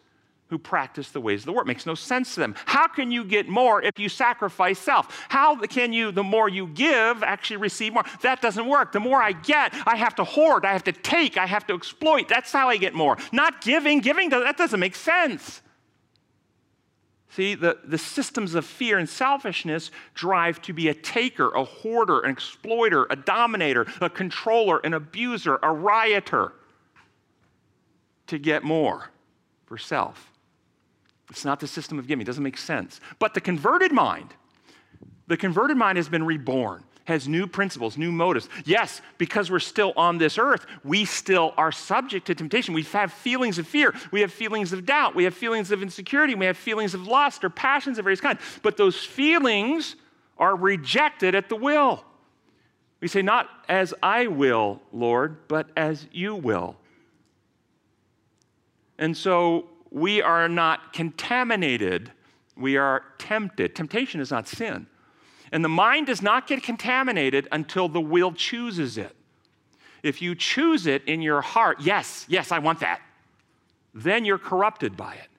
[0.50, 1.66] who practice the ways of the world.
[1.66, 2.54] It makes no sense to them.
[2.66, 5.26] How can you get more if you sacrifice self?
[5.28, 8.04] How can you, the more you give, actually receive more?
[8.22, 8.92] That doesn't work.
[8.92, 11.74] The more I get, I have to hoard, I have to take, I have to
[11.74, 12.28] exploit.
[12.28, 13.16] That's how I get more.
[13.32, 14.00] Not giving.
[14.00, 15.62] Giving, that doesn't make sense.
[17.30, 22.20] See, the, the systems of fear and selfishness drive to be a taker, a hoarder,
[22.20, 26.52] an exploiter, a dominator, a controller, an abuser, a rioter
[28.26, 29.10] to get more
[29.66, 30.29] for self.
[31.30, 33.00] It's not the system of giving, it doesn't make sense.
[33.18, 34.34] But the converted mind,
[35.28, 38.48] the converted mind has been reborn, has new principles, new motives.
[38.64, 42.74] Yes, because we're still on this earth, we still are subject to temptation.
[42.74, 46.34] We have feelings of fear, we have feelings of doubt, we have feelings of insecurity,
[46.34, 48.40] we have feelings of lust or passions of various kinds.
[48.62, 49.94] But those feelings
[50.36, 52.04] are rejected at the will.
[53.00, 56.76] We say, Not as I will, Lord, but as you will.
[58.98, 62.12] And so we are not contaminated,
[62.56, 63.74] we are tempted.
[63.74, 64.86] Temptation is not sin.
[65.52, 69.16] And the mind does not get contaminated until the will chooses it.
[70.02, 73.00] If you choose it in your heart, yes, yes, I want that,
[73.92, 75.29] then you're corrupted by it.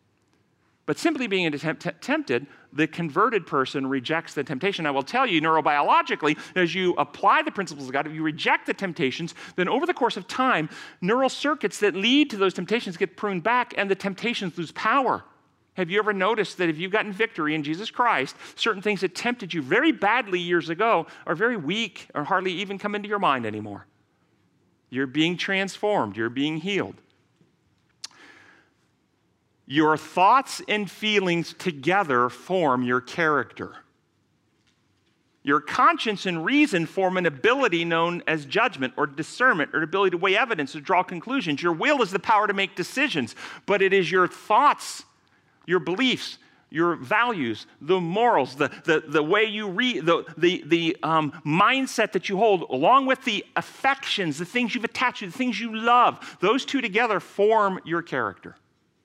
[0.92, 4.86] But simply being tempted, the converted person rejects the temptation.
[4.86, 8.66] I will tell you, neurobiologically, as you apply the principles of God, if you reject
[8.66, 10.68] the temptations, then over the course of time,
[11.00, 15.24] neural circuits that lead to those temptations get pruned back and the temptations lose power.
[15.76, 19.16] Have you ever noticed that if you've gotten victory in Jesus Christ, certain things that
[19.16, 23.18] tempted you very badly years ago are very weak or hardly even come into your
[23.18, 23.88] mind anymore?
[24.90, 26.96] You're being transformed, you're being healed.
[29.72, 33.74] Your thoughts and feelings together form your character.
[35.44, 40.18] Your conscience and reason form an ability known as judgment or discernment or ability to
[40.18, 41.64] weigh evidence or draw conclusions.
[41.64, 43.34] Your will is the power to make decisions,
[43.66, 45.06] but it is your thoughts,
[45.66, 46.38] your beliefs,
[46.70, 52.12] your values, the morals, the, the, the way you read, the, the, the um, mindset
[52.12, 55.74] that you hold, along with the affections, the things you've attached to, the things you
[55.74, 58.58] love, those two together form your character.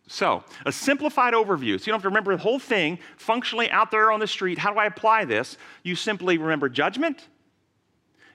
[0.09, 1.78] So, a simplified overview.
[1.78, 4.59] So, you don't have to remember the whole thing functionally out there on the street.
[4.59, 5.59] How do I apply this?
[5.82, 7.26] You simply remember judgment,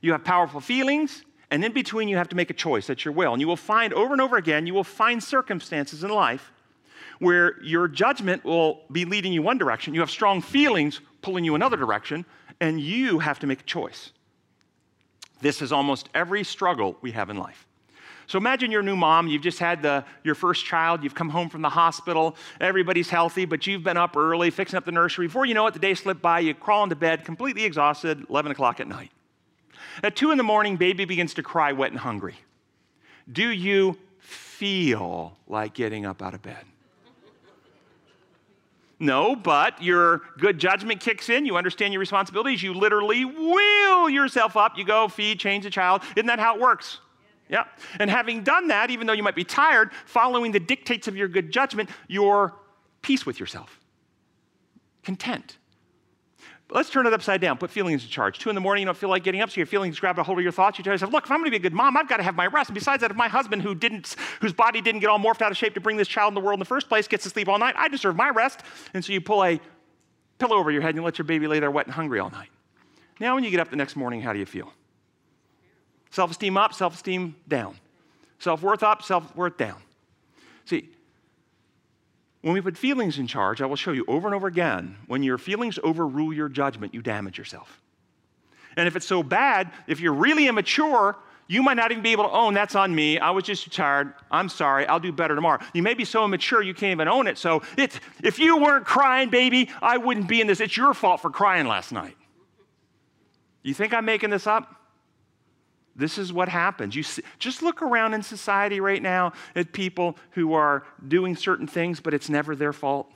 [0.01, 2.87] you have powerful feelings, and in between, you have to make a choice.
[2.87, 3.33] That's your will.
[3.33, 6.51] And you will find over and over again, you will find circumstances in life
[7.19, 11.53] where your judgment will be leading you one direction, you have strong feelings pulling you
[11.53, 12.25] another direction,
[12.59, 14.11] and you have to make a choice.
[15.39, 17.67] This is almost every struggle we have in life.
[18.31, 21.27] So imagine you're a new mom, you've just had the, your first child, you've come
[21.27, 25.27] home from the hospital, everybody's healthy, but you've been up early fixing up the nursery.
[25.27, 28.53] Before you know it, the day slipped by, you crawl into bed completely exhausted, 11
[28.53, 29.11] o'clock at night.
[30.01, 32.35] At 2 in the morning, baby begins to cry wet and hungry.
[33.29, 36.63] Do you feel like getting up out of bed?
[38.97, 41.45] No, but your good judgment kicks in.
[41.45, 42.63] You understand your responsibilities.
[42.63, 44.77] You literally will yourself up.
[44.77, 46.03] You go feed, change the child.
[46.15, 46.99] Isn't that how it works?
[47.51, 47.65] Yeah.
[47.99, 51.27] And having done that, even though you might be tired, following the dictates of your
[51.27, 52.55] good judgment, you're
[53.01, 53.79] peace with yourself,
[55.03, 55.57] content.
[56.69, 57.57] But let's turn it upside down.
[57.57, 58.39] Put feelings in charge.
[58.39, 60.23] Two in the morning, you don't feel like getting up, so your feelings grab a
[60.23, 60.77] hold of your thoughts.
[60.77, 62.23] You tell yourself, "Look, if I'm going to be a good mom, I've got to
[62.23, 65.09] have my rest." And besides that, if my husband, who didn't, whose body didn't get
[65.09, 66.87] all morphed out of shape to bring this child in the world in the first
[66.87, 68.61] place, gets to sleep all night, I deserve my rest.
[68.93, 69.59] And so you pull a
[70.39, 72.29] pillow over your head and you let your baby lay there wet and hungry all
[72.29, 72.49] night.
[73.19, 74.71] Now, when you get up the next morning, how do you feel?
[76.11, 77.75] Self esteem up, self esteem down.
[78.37, 79.81] Self worth up, self worth down.
[80.65, 80.89] See,
[82.41, 85.23] when we put feelings in charge, I will show you over and over again when
[85.23, 87.81] your feelings overrule your judgment, you damage yourself.
[88.75, 92.23] And if it's so bad, if you're really immature, you might not even be able
[92.23, 93.19] to own that's on me.
[93.19, 94.13] I was just tired.
[94.31, 94.87] I'm sorry.
[94.87, 95.61] I'll do better tomorrow.
[95.73, 97.37] You may be so immature you can't even own it.
[97.37, 100.61] So it, if you weren't crying, baby, I wouldn't be in this.
[100.61, 102.15] It's your fault for crying last night.
[103.63, 104.80] You think I'm making this up?
[105.95, 106.95] This is what happens.
[106.95, 111.67] You see, just look around in society right now at people who are doing certain
[111.67, 113.11] things, but it's never their fault.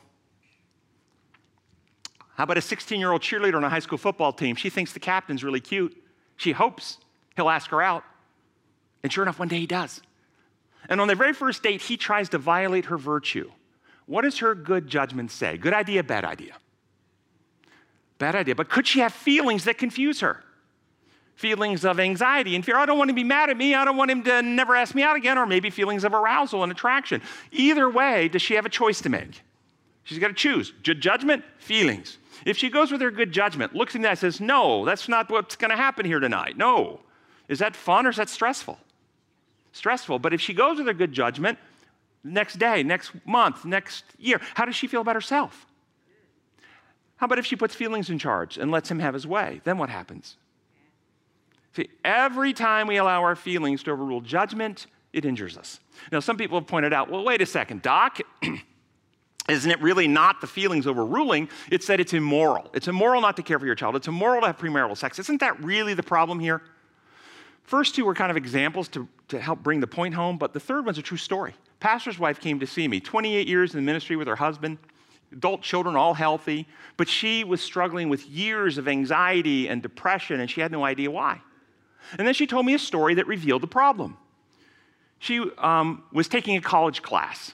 [2.36, 4.56] How about a 16 year old cheerleader on a high school football team?
[4.56, 5.96] She thinks the captain's really cute.
[6.36, 6.98] She hopes
[7.38, 8.04] he'll ask her out.
[9.04, 10.02] And sure enough, one day he does.
[10.90, 13.52] And on their very first date, he tries to violate her virtue.
[14.06, 15.58] What does her good judgment say?
[15.58, 16.56] Good idea, bad idea?
[18.18, 18.56] Bad idea.
[18.56, 20.44] But could she have feelings that confuse her?
[21.36, 22.78] Feelings of anxiety and fear.
[22.78, 23.76] I don't want him to be mad at me.
[23.76, 26.64] I don't want him to never ask me out again, or maybe feelings of arousal
[26.64, 27.22] and attraction.
[27.52, 29.42] Either way, does she have a choice to make?
[30.04, 32.18] She's got to choose judgment, feelings.
[32.46, 35.30] If she goes with her good judgment, looks at that and says, No, that's not
[35.30, 36.58] what's going to happen here tonight.
[36.58, 37.02] No.
[37.48, 38.78] Is that fun or is that stressful?
[39.72, 40.20] Stressful.
[40.20, 41.58] But if she goes with her good judgment,
[42.26, 44.42] next day, next month, next year.
[44.56, 45.66] How does she feel about herself?
[47.18, 49.62] How about if she puts feelings in charge and lets him have his way?
[49.64, 50.36] Then what happens?
[51.76, 55.82] See, every time we allow our feelings to overrule judgment, it injures us.
[56.12, 58.20] Now, some people have pointed out, well, wait a second, Doc.
[59.50, 61.50] Isn't it really not the feelings overruling?
[61.70, 62.70] It's that it's immoral.
[62.74, 63.96] It's immoral not to care for your child.
[63.98, 65.20] It's immoral to have premarital sex.
[65.20, 66.62] Isn't that really the problem here?
[67.64, 70.60] First two were kind of examples to, to help bring the point home, but the
[70.60, 71.54] third one's a true story.
[71.80, 74.78] Pastor's wife came to see me, 28 years in the ministry with her husband,
[75.32, 80.50] adult children, all healthy, but she was struggling with years of anxiety and depression, and
[80.50, 81.42] she had no idea why.
[82.18, 84.18] And then she told me a story that revealed the problem.
[85.20, 87.54] She um, was taking a college class,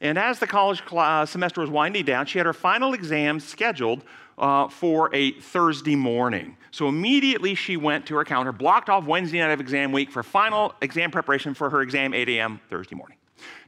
[0.00, 4.02] and as the college class semester was winding down, she had her final exam scheduled
[4.38, 6.56] uh, for a Thursday morning.
[6.70, 10.22] So immediately she went to her calendar, blocked off Wednesday night of exam week for
[10.22, 12.60] final exam preparation for her exam 8 a.m.
[12.68, 13.16] Thursday morning.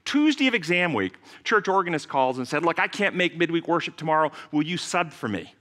[0.05, 1.15] Tuesday of exam week,
[1.45, 4.31] church organist calls and said, Look, I can't make midweek worship tomorrow.
[4.53, 5.55] Will you sub for me?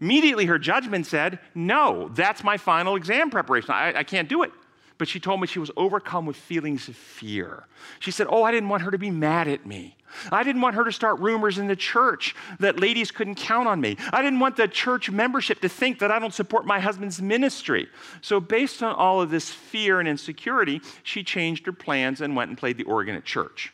[0.00, 3.72] Immediately her judgment said, No, that's my final exam preparation.
[3.72, 4.52] I, I can't do it
[5.00, 7.64] but she told me she was overcome with feelings of fear.
[8.00, 9.96] She said, Oh, I didn't want her to be mad at me.
[10.30, 13.80] I didn't want her to start rumors in the church that ladies couldn't count on
[13.80, 13.96] me.
[14.12, 17.88] I didn't want the church membership to think that I don't support my husband's ministry.
[18.20, 22.50] So, based on all of this fear and insecurity, she changed her plans and went
[22.50, 23.72] and played the organ at church.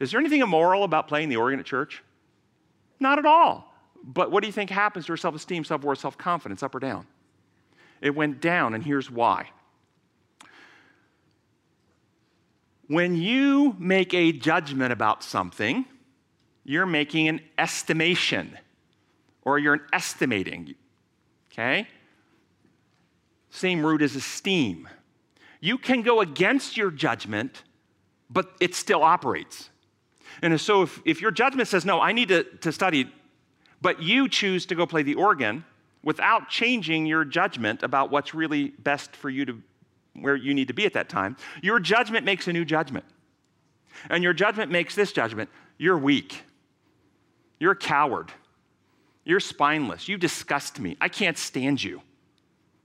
[0.00, 2.02] Is there anything immoral about playing the organ at church?
[2.98, 3.75] Not at all.
[4.06, 6.74] But what do you think happens to her self esteem, self worth, self confidence, up
[6.74, 7.06] or down?
[8.00, 9.50] It went down, and here's why.
[12.86, 15.86] When you make a judgment about something,
[16.62, 18.56] you're making an estimation
[19.42, 20.74] or you're estimating.
[21.52, 21.88] Okay?
[23.50, 24.88] Same root as esteem.
[25.60, 27.64] You can go against your judgment,
[28.30, 29.70] but it still operates.
[30.42, 33.10] And so if, if your judgment says, no, I need to, to study,
[33.80, 35.64] but you choose to go play the organ
[36.02, 39.62] without changing your judgment about what's really best for you to
[40.20, 43.04] where you need to be at that time, your judgment makes a new judgment.
[44.10, 46.42] And your judgment makes this judgment you're weak.
[47.58, 48.32] You're a coward.
[49.24, 50.08] You're spineless.
[50.08, 50.96] You disgust me.
[51.00, 52.00] I can't stand you.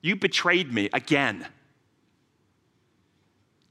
[0.01, 1.45] You betrayed me again.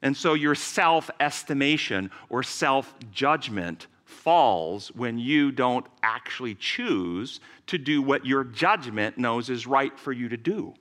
[0.02, 7.78] And so your self estimation or self judgment falls when you don't actually choose to
[7.78, 10.74] do what your judgment knows is right for you to do.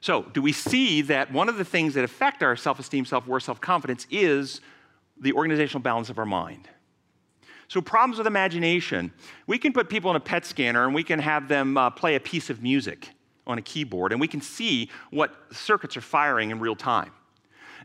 [0.00, 3.26] So, do we see that one of the things that affect our self esteem, self
[3.26, 4.60] worth, self confidence is
[5.20, 6.68] the organizational balance of our mind?
[7.68, 9.12] So, problems with imagination.
[9.46, 12.14] We can put people in a PET scanner and we can have them uh, play
[12.14, 13.10] a piece of music
[13.46, 17.10] on a keyboard, and we can see what circuits are firing in real time.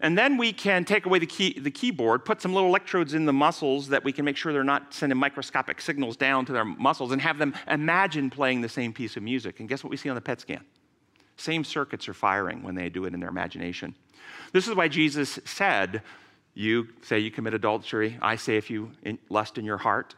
[0.02, 3.26] And then we can take away the, key, the keyboard, put some little electrodes in
[3.26, 6.66] the muscles that we can make sure they're not sending microscopic signals down to their
[6.66, 9.60] muscles, and have them imagine playing the same piece of music.
[9.60, 10.66] And guess what we see on the PET scan?
[11.38, 13.96] Same circuits are firing when they do it in their imagination.
[14.52, 16.02] This is why Jesus said,
[16.54, 18.92] You say you commit adultery, I say if you
[19.30, 20.16] lust in your heart.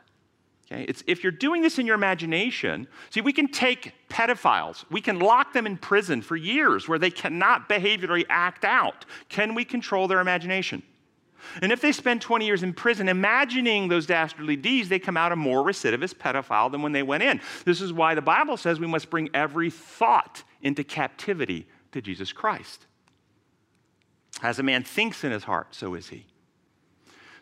[0.69, 0.83] Okay?
[0.83, 5.19] It's if you're doing this in your imagination, see, we can take pedophiles, we can
[5.19, 9.05] lock them in prison for years where they cannot behaviorally act out.
[9.29, 10.83] Can we control their imagination?
[11.61, 15.31] And if they spend 20 years in prison imagining those dastardly deeds, they come out
[15.31, 17.39] a more recidivist pedophile than when they went in.
[17.63, 22.33] This is why the Bible says we must bring every thought into captivity to Jesus
[22.33, 22.87] Christ.
[24.41, 26.25] As a man thinks in his heart, so is he.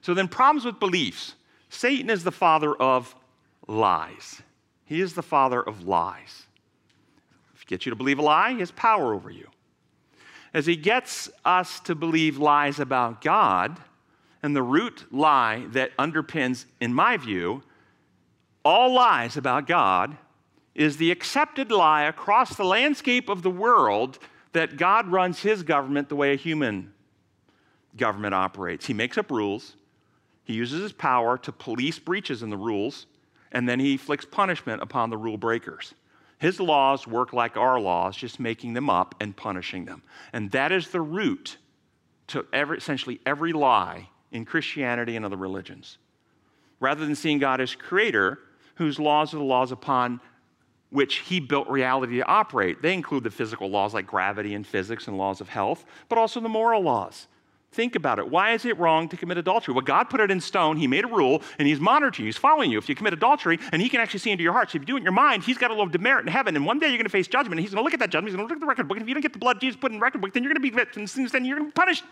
[0.02, 1.34] So then, problems with beliefs.
[1.76, 3.16] Satan is the father of
[3.68, 4.42] lies.
[4.86, 6.48] He is the father of lies.
[7.54, 9.50] If he gets you to believe a lie, he has power over you.
[10.54, 13.78] As he gets us to believe lies about God,
[14.42, 17.62] and the root lie that underpins, in my view,
[18.64, 20.18] all lies about God
[20.76, 24.20] is the accepted lie across the landscape of the world
[24.54, 26.94] that God runs his government the way a human
[27.98, 28.86] government operates.
[28.86, 29.76] He makes up rules,
[30.46, 33.08] he uses his power to police breaches in the rules,
[33.52, 35.94] and then he inflicts punishment upon the rule breakers.
[36.38, 40.04] His laws work like our laws, just making them up and punishing them.
[40.32, 41.58] And that is the root
[42.28, 45.98] to every, essentially every lie in Christianity and other religions.
[46.80, 48.40] Rather than seeing God as creator,
[48.76, 50.20] whose laws are the laws upon
[50.90, 52.82] which he built reality to operate.
[52.82, 56.40] They include the physical laws like gravity and physics and laws of health, but also
[56.40, 57.28] the moral laws.
[57.76, 58.30] Think about it.
[58.30, 59.74] Why is it wrong to commit adultery?
[59.74, 60.78] Well, God put it in stone.
[60.78, 62.26] He made a rule, and He's monitoring.
[62.26, 62.78] He's following you.
[62.78, 64.72] If you commit adultery, and He can actually see into your heart.
[64.72, 66.56] So if you do it in your mind, He's got a little demerit in heaven.
[66.56, 67.56] And one day you're going to face judgment.
[67.56, 68.30] And he's going to look at that judgment.
[68.30, 68.96] He's going to look at the record book.
[68.96, 70.54] And if you don't get the blood Jesus put in the record book, then you're
[70.54, 72.06] going to be whipped, and then you're going to be punished.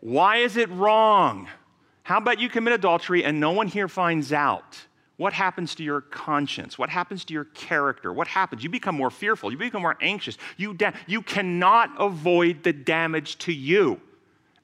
[0.00, 1.48] Why is it wrong?
[2.02, 4.86] How about you commit adultery and no one here finds out?
[5.20, 6.78] What happens to your conscience?
[6.78, 8.10] What happens to your character?
[8.10, 8.62] What happens?
[8.62, 9.52] You become more fearful.
[9.52, 10.38] You become more anxious.
[10.56, 14.00] You, da- you cannot avoid the damage to you.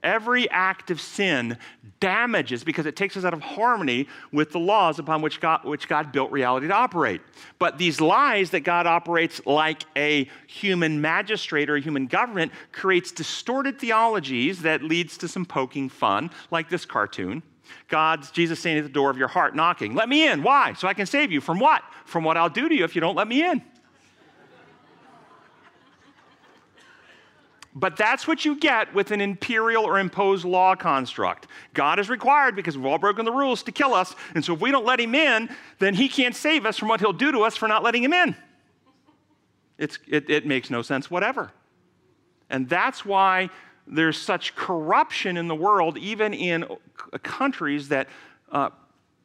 [0.02, 1.58] Every act of sin
[2.00, 5.88] damages because it takes us out of harmony with the laws upon which God, which
[5.88, 7.20] God built reality to operate.
[7.58, 13.12] But these lies that God operates like a human magistrate or a human government creates
[13.12, 17.42] distorted theologies that leads to some poking fun, like this cartoon.
[17.88, 19.94] God's Jesus standing at the door of your heart knocking.
[19.94, 20.42] Let me in.
[20.42, 20.72] Why?
[20.74, 21.40] So I can save you.
[21.40, 21.82] From what?
[22.04, 23.62] From what I'll do to you if you don't let me in.
[27.78, 31.46] But that's what you get with an imperial or imposed law construct.
[31.74, 34.14] God is required, because we've all broken the rules, to kill us.
[34.34, 37.00] And so if we don't let him in, then he can't save us from what
[37.00, 38.34] he'll do to us for not letting him in.
[39.76, 41.52] It, it makes no sense whatever.
[42.48, 43.50] And that's why
[43.86, 46.66] there's such corruption in the world, even in
[47.22, 48.08] countries that,
[48.50, 48.70] uh,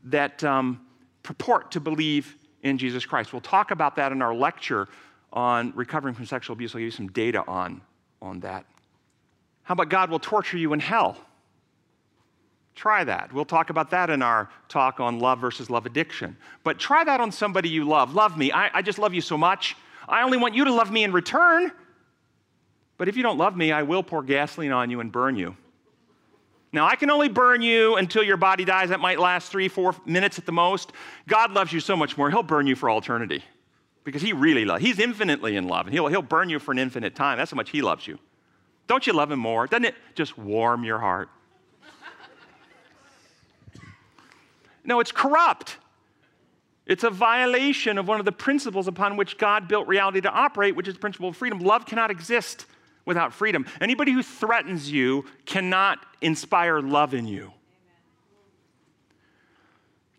[0.06, 0.82] that um,
[1.24, 3.34] purport to believe in Jesus Christ.
[3.34, 4.88] We'll talk about that in our lecture
[5.34, 6.76] on recovering from sexual abuse.
[6.76, 7.82] I'll give you some data on
[8.22, 8.66] on that.
[9.64, 11.18] How about God will torture you in hell?
[12.76, 13.34] Try that.
[13.34, 16.38] We'll talk about that in our talk on love versus love addiction.
[16.64, 18.14] But try that on somebody you love.
[18.14, 18.52] Love me.
[18.52, 19.76] I, I just love you so much.
[20.08, 21.72] I only want you to love me in return.
[23.02, 25.58] But if you don't love me, I will pour gasoline on you and burn you.
[26.72, 28.90] Now, I can only burn you until your body dies.
[28.90, 30.92] That might last three, four minutes at the most.
[31.28, 33.44] God loves you so much more, He'll burn you for eternity
[34.04, 36.78] because he really loves he's infinitely in love and he'll, he'll burn you for an
[36.78, 37.40] infinite time.
[37.40, 38.20] That's how much he loves you.
[38.86, 39.66] Don't you love him more?
[39.66, 41.30] Doesn't it just warm your heart?
[44.86, 45.78] No it's corrupt.
[46.86, 50.76] It's a violation of one of the principles upon which god built reality to operate
[50.76, 51.58] which is the principle of freedom.
[51.62, 52.68] Love cannot exist
[53.06, 57.52] without freedom anybody who threatens you cannot inspire love in you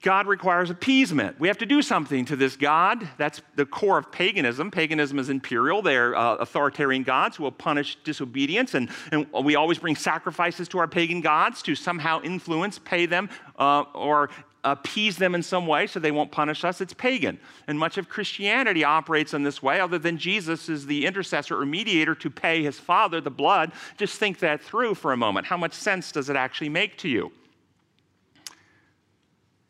[0.03, 1.39] God requires appeasement.
[1.39, 3.09] We have to do something to this God.
[3.19, 4.73] That's the core of paganism.
[4.73, 5.81] Paganism is imperial.
[5.81, 8.75] They're uh, authoritarian gods who will punish disobedience.
[8.75, 13.31] And, and we always bring sacrifices to our pagan gods to somehow influence, pay them,
[13.57, 14.31] uh, or
[14.65, 16.81] appease them in some way so they won't punish us.
[16.81, 17.41] It's pagan.
[17.67, 21.67] And much of Christianity operates in this way, other than Jesus is the intercessor or
[21.67, 23.73] mediator to pay his Father the blood.
[23.97, 25.47] Just think that through for a moment.
[25.47, 27.33] How much sense does it actually make to you?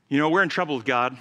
[0.08, 1.16] You know, we're in trouble with God.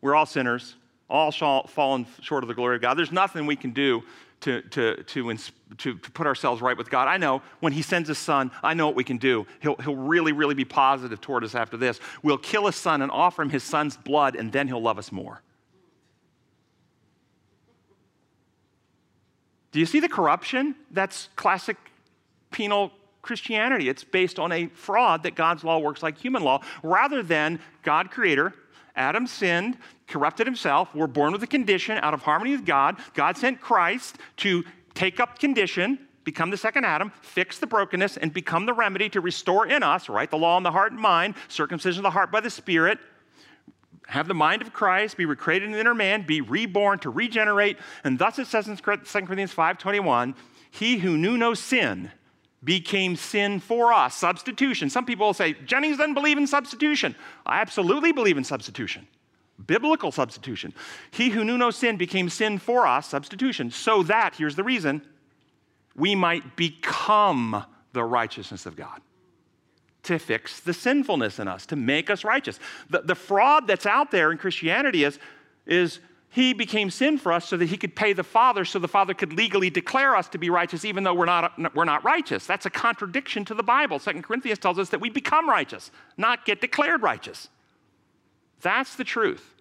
[0.00, 0.76] We're all sinners,
[1.10, 2.94] all fallen short of the glory of God.
[2.94, 4.04] There's nothing we can do
[4.44, 5.34] to, to, to,
[5.78, 7.08] to, put ourselves right with God.
[7.08, 9.46] I know when He sends His Son, I know what we can do.
[9.60, 11.98] He'll, he'll really, really be positive toward us after this.
[12.22, 15.10] We'll kill His Son and offer Him His Son's blood, and then He'll love us
[15.10, 15.40] more.
[19.72, 20.74] Do you see the corruption?
[20.90, 21.78] That's classic
[22.50, 22.92] penal
[23.22, 23.88] Christianity.
[23.88, 28.10] It's based on a fraud that God's law works like human law, rather than God
[28.10, 28.52] creator.
[28.96, 29.76] Adam sinned,
[30.06, 30.94] corrupted himself.
[30.94, 32.96] We're born with a condition out of harmony with God.
[33.14, 34.64] God sent Christ to
[34.94, 39.20] take up condition, become the second Adam, fix the brokenness, and become the remedy to
[39.20, 40.30] restore in us, right?
[40.30, 42.98] The law in the heart and mind, circumcision of the heart by the Spirit,
[44.06, 47.78] have the mind of Christ, be recreated in the inner man, be reborn to regenerate.
[48.04, 50.34] And thus it says in 2 Corinthians 5:21,
[50.70, 52.10] he who knew no sin
[52.64, 54.16] became sin for us.
[54.16, 54.90] Substitution.
[54.90, 57.14] Some people will say, Jennings doesn't believe in substitution.
[57.44, 59.06] I absolutely believe in substitution.
[59.66, 60.74] Biblical substitution.
[61.10, 65.02] He who knew no sin became sin for us, substitution, so that, here's the reason,
[65.94, 69.00] we might become the righteousness of God.
[70.04, 72.58] To fix the sinfulness in us, to make us righteous.
[72.90, 75.18] The, the fraud that's out there in Christianity is,
[75.66, 76.00] is
[76.34, 79.14] he became sin for us so that he could pay the Father so the Father
[79.14, 82.44] could legally declare us to be righteous even though we're not, we're not righteous.
[82.44, 84.00] That's a contradiction to the Bible.
[84.00, 87.50] Second Corinthians tells us that we become righteous, not get declared righteous.
[88.62, 89.54] That's the truth.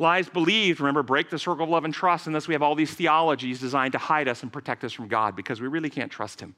[0.00, 2.74] Lies believed, remember, break the circle of love and trust, and thus we have all
[2.74, 6.10] these theologies designed to hide us and protect us from God because we really can't
[6.10, 6.56] trust him.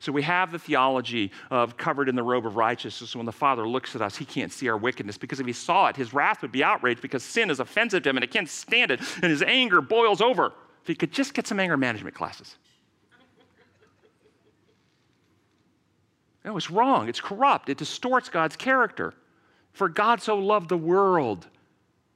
[0.00, 3.14] So we have the theology of covered in the robe of righteousness.
[3.14, 5.88] When the Father looks at us, he can't see our wickedness because if he saw
[5.88, 8.48] it, his wrath would be outraged because sin is offensive to him and he can't
[8.48, 10.54] stand it, and his anger boils over.
[10.80, 12.56] If he could just get some anger management classes.
[16.46, 17.06] No, it's wrong.
[17.06, 17.68] It's corrupt.
[17.68, 19.12] It distorts God's character.
[19.72, 21.46] For God so loved the world.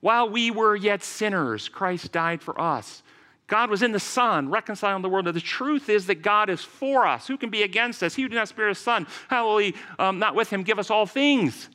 [0.00, 3.02] While we were yet sinners, Christ died for us.
[3.46, 5.26] God was in the Son, reconciling the world.
[5.26, 7.26] the truth is that God is for us.
[7.26, 8.14] Who can be against us?
[8.14, 10.78] He who did not spare his Son, how will he um, not with him give
[10.78, 11.68] us all things?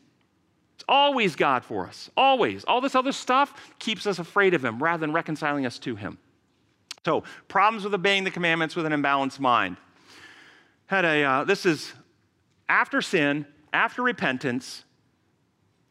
[0.75, 2.63] It's always God for us, always.
[2.63, 6.17] All this other stuff keeps us afraid of him rather than reconciling us to him.
[7.05, 9.77] So, problems with obeying the commandments with an imbalanced mind.
[10.87, 11.93] Had a, uh, this is
[12.67, 14.85] after sin, after repentance,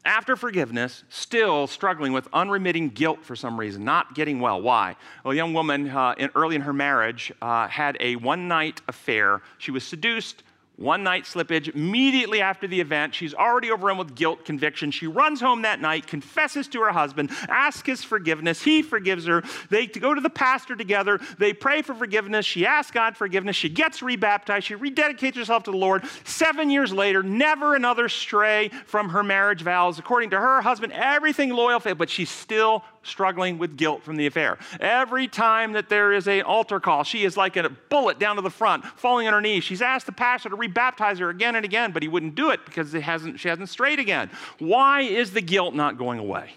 [0.05, 4.61] after forgiveness, still struggling with unremitting guilt for some reason, not getting well.
[4.61, 4.95] Why?
[5.23, 8.81] Well, a young woman uh, in, early in her marriage uh, had a one night
[8.87, 9.41] affair.
[9.57, 10.43] She was seduced
[10.79, 11.73] one night slippage.
[11.75, 14.91] Immediately after the event, she's already overrun with guilt, conviction.
[14.91, 18.61] She runs home that night, confesses to her husband, asks his forgiveness.
[18.61, 19.43] He forgives her.
[19.69, 21.19] They go to the pastor together.
[21.37, 22.45] They pray for forgiveness.
[22.45, 23.57] She asks God forgiveness.
[23.57, 24.67] She gets rebaptized.
[24.67, 26.05] She rededicates herself to the Lord.
[26.23, 29.99] Seven years later, never another stray from her marriage vows.
[29.99, 34.57] According to her husband, everything loyal, but she's still struggling with guilt from the affair.
[34.79, 38.41] Every time that there is an altar call, she is like a bullet down to
[38.41, 39.63] the front, falling on her knees.
[39.63, 42.65] She's asked the pastor to rebaptize her again and again, but he wouldn't do it
[42.65, 44.29] because it hasn't, she hasn't strayed again.
[44.59, 46.53] Why is the guilt not going away?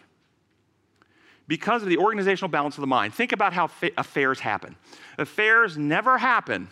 [1.49, 3.15] Because of the organizational balance of the mind.
[3.15, 4.77] Think about how fa- affairs happen.
[5.19, 6.69] Affairs never happen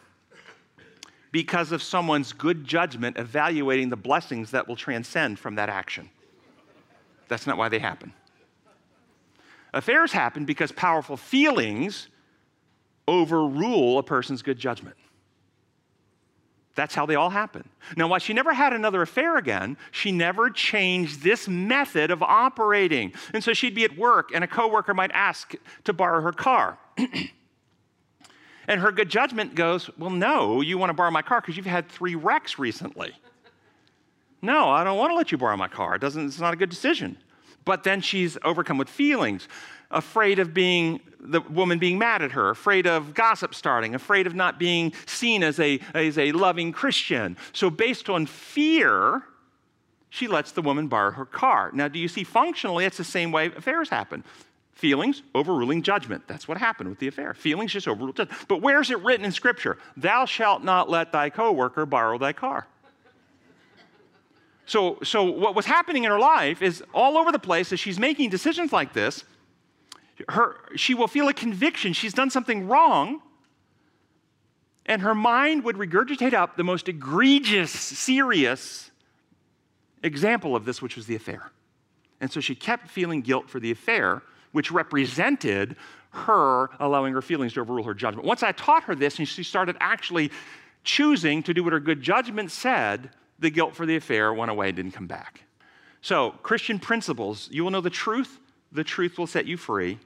[1.33, 6.11] because of someone's good judgment evaluating the blessings that will transcend from that action.
[7.29, 8.13] That's not why they happen.
[9.73, 12.09] Affairs happen because powerful feelings
[13.07, 14.97] overrule a person's good judgment.
[16.75, 17.69] That's how they all happen.
[17.97, 23.13] Now, while she never had another affair again, she never changed this method of operating.
[23.35, 25.55] And so she'd be at work, and a coworker might ask
[25.85, 26.79] to borrow her car.
[28.69, 31.67] and her good judgment goes, Well, no, you want to borrow my car because you've
[31.67, 33.13] had three wrecks recently.
[34.41, 35.97] no, I don't want to let you borrow my car.
[35.97, 37.19] It doesn't, it's not a good decision.
[37.71, 39.47] But then she's overcome with feelings,
[39.93, 44.35] afraid of being the woman being mad at her, afraid of gossip starting, afraid of
[44.35, 47.37] not being seen as a, as a loving Christian.
[47.53, 49.23] So, based on fear,
[50.09, 51.71] she lets the woman borrow her car.
[51.73, 54.25] Now, do you see functionally it's the same way affairs happen?
[54.73, 56.27] Feelings overruling judgment.
[56.27, 57.35] That's what happened with the affair.
[57.35, 58.49] Feelings just overrule judgment.
[58.49, 59.79] But where's it written in Scripture?
[59.97, 62.67] Thou shalt not let thy coworker borrow thy car.
[64.71, 67.99] So, so what was happening in her life is all over the place as she's
[67.99, 69.25] making decisions like this,
[70.29, 73.21] her, she will feel a conviction she's done something wrong,
[74.87, 78.93] and her mind would regurgitate up the most egregious, serious
[80.05, 81.51] example of this, which was the affair.
[82.21, 85.75] And so she kept feeling guilt for the affair, which represented
[86.11, 88.25] her allowing her feelings to overrule her judgment.
[88.25, 90.31] Once I taught her this and she started actually
[90.85, 93.11] choosing to do what her good judgment said,
[93.41, 95.43] the guilt for the affair went away and didn't come back.
[96.03, 98.39] So, Christian principles you will know the truth,
[98.73, 99.99] the truth will set you free.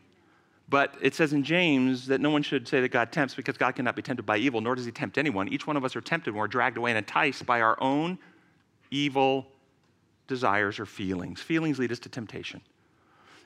[0.69, 3.77] But it says in James that no one should say that God tempts because God
[3.77, 5.49] cannot be tempted by evil, nor does he tempt anyone.
[5.49, 8.19] Each one of us are tempted when we're dragged away and enticed by our own
[8.91, 9.47] evil
[10.27, 11.41] desires or feelings.
[11.41, 12.63] Feelings lead us to temptation.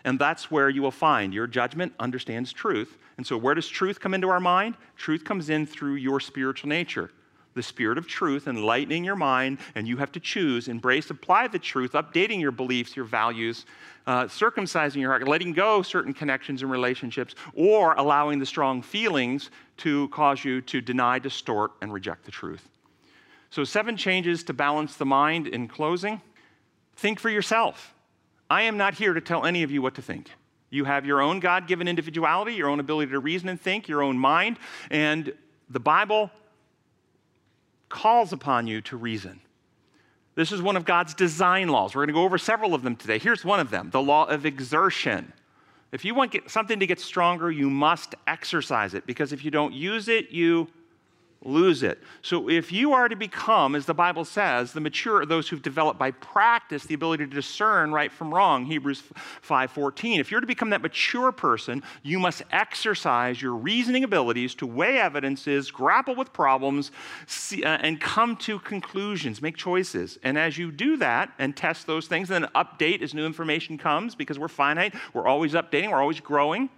[0.05, 2.97] And that's where you will find your judgment understands truth.
[3.16, 4.76] And so, where does truth come into our mind?
[4.97, 7.11] Truth comes in through your spiritual nature
[7.59, 11.59] the Spirit of truth, enlightening your mind, and you have to choose, embrace, apply the
[11.59, 13.66] truth, updating your beliefs, your values,
[14.06, 19.50] uh, circumcising your heart, letting go certain connections and relationships, or allowing the strong feelings
[19.76, 22.68] to cause you to deny, distort, and reject the truth.
[23.50, 26.20] So, seven changes to balance the mind in closing.
[26.94, 27.92] Think for yourself.
[28.48, 30.30] I am not here to tell any of you what to think.
[30.70, 34.02] You have your own God given individuality, your own ability to reason and think, your
[34.02, 34.59] own mind,
[34.90, 35.32] and
[35.68, 36.30] the Bible
[37.89, 39.41] calls upon you to reason.
[40.34, 41.95] This is one of God's design laws.
[41.95, 43.18] We're going to go over several of them today.
[43.18, 45.32] Here's one of them the law of exertion.
[45.91, 49.72] If you want something to get stronger, you must exercise it because if you don't
[49.72, 50.68] use it, you
[51.45, 52.03] lose it.
[52.20, 55.99] So if you are to become, as the Bible says, the mature, those who've developed
[55.99, 59.03] by practice the ability to discern right from wrong, Hebrews
[59.41, 60.18] 5:14.
[60.18, 64.99] If you're to become that mature person, you must exercise your reasoning abilities to weigh
[64.99, 66.91] evidences, grapple with problems,
[67.26, 70.18] see, uh, and come to conclusions, make choices.
[70.24, 74.16] And as you do that and test those things, then update as new information comes
[74.16, 76.68] because we're finite, we're always updating, we're always growing.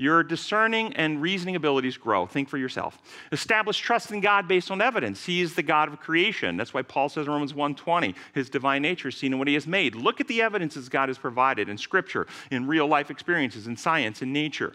[0.00, 2.24] Your discerning and reasoning abilities grow.
[2.24, 2.98] Think for yourself.
[3.32, 5.26] Establish trust in God based on evidence.
[5.26, 6.56] He is the God of creation.
[6.56, 9.52] That's why Paul says in Romans 1:20, his divine nature is seen in what he
[9.52, 9.94] has made.
[9.94, 14.22] Look at the evidences God has provided in scripture, in real life experiences, in science,
[14.22, 14.72] in nature.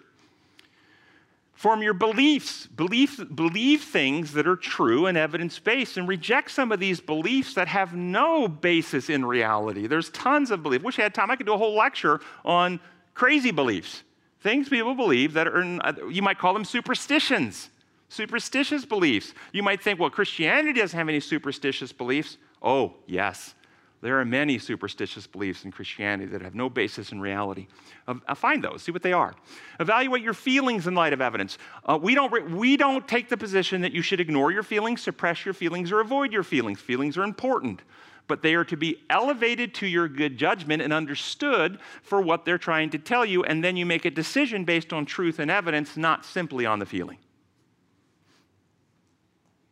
[1.55, 2.67] Form your beliefs.
[2.67, 7.55] Belief, believe things that are true and evidence based and reject some of these beliefs
[7.55, 9.87] that have no basis in reality.
[9.87, 10.83] There's tons of belief.
[10.83, 11.31] Wish I had time.
[11.31, 12.79] I could do a whole lecture on
[13.15, 14.03] crazy beliefs
[14.45, 17.71] things people believe that are, you might call them superstitions,
[18.09, 19.33] superstitious beliefs.
[19.51, 22.37] You might think, well, Christianity doesn't have any superstitious beliefs.
[22.61, 23.55] Oh, yes.
[24.01, 27.65] There are many superstitious beliefs in Christianity that have no basis in reality.
[28.07, 29.33] Uh, find those, see what they are.
[29.79, 31.57] Evaluate your feelings in light of evidence.
[31.83, 35.01] Uh, we, don't re- we don't take the position that you should ignore your feelings,
[35.01, 36.79] suppress your feelings, or avoid your feelings.
[36.79, 37.81] Feelings are important,
[38.27, 42.57] but they are to be elevated to your good judgment and understood for what they're
[42.57, 45.95] trying to tell you, and then you make a decision based on truth and evidence,
[45.97, 47.17] not simply on the feeling.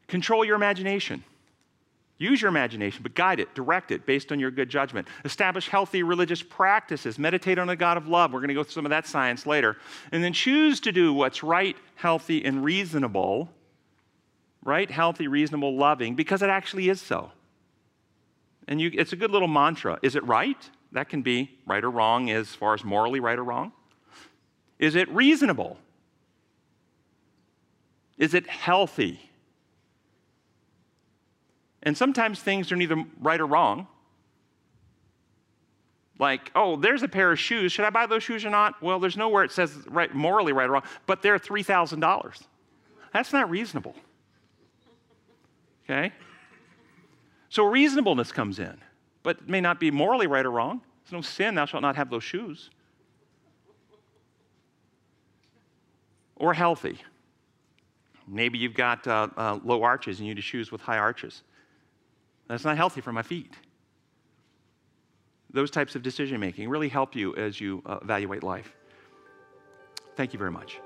[0.08, 1.24] Control your imagination.
[2.20, 5.08] Use your imagination, but guide it, direct it based on your good judgment.
[5.26, 7.18] Establish healthy religious practices.
[7.18, 8.32] Meditate on a God of love.
[8.32, 9.78] We're going to go through some of that science later.
[10.12, 13.50] And then choose to do what's right, healthy, and reasonable.
[14.64, 17.32] Right, healthy, reasonable, loving, because it actually is so.
[18.68, 20.00] And you, it's a good little mantra.
[20.02, 20.70] Is it right?
[20.92, 23.74] That can be right or wrong as far as morally right or wrong.
[24.80, 25.78] Is it reasonable?
[28.18, 29.20] Is it healthy?
[31.82, 33.88] And sometimes things are neither right or wrong.
[36.20, 37.72] Like, oh, there's a pair of shoes.
[37.72, 38.82] Should I buy those shoes or not?
[38.82, 42.42] Well, there's nowhere it says right, morally right or wrong, but they're $3,000.
[43.12, 43.96] That's not reasonable.
[45.84, 46.14] Okay?
[47.54, 48.76] So reasonableness comes in,
[49.22, 50.82] but it may not be morally right or wrong.
[51.04, 52.72] It's no sin, thou shalt not have those shoes.
[56.36, 56.98] Or healthy.
[58.28, 61.44] Maybe you've got uh, uh, low arches and you need shoes with high arches.
[62.48, 63.54] That's not healthy for my feet.
[65.52, 68.74] Those types of decision making really help you as you uh, evaluate life.
[70.16, 70.80] Thank you very much.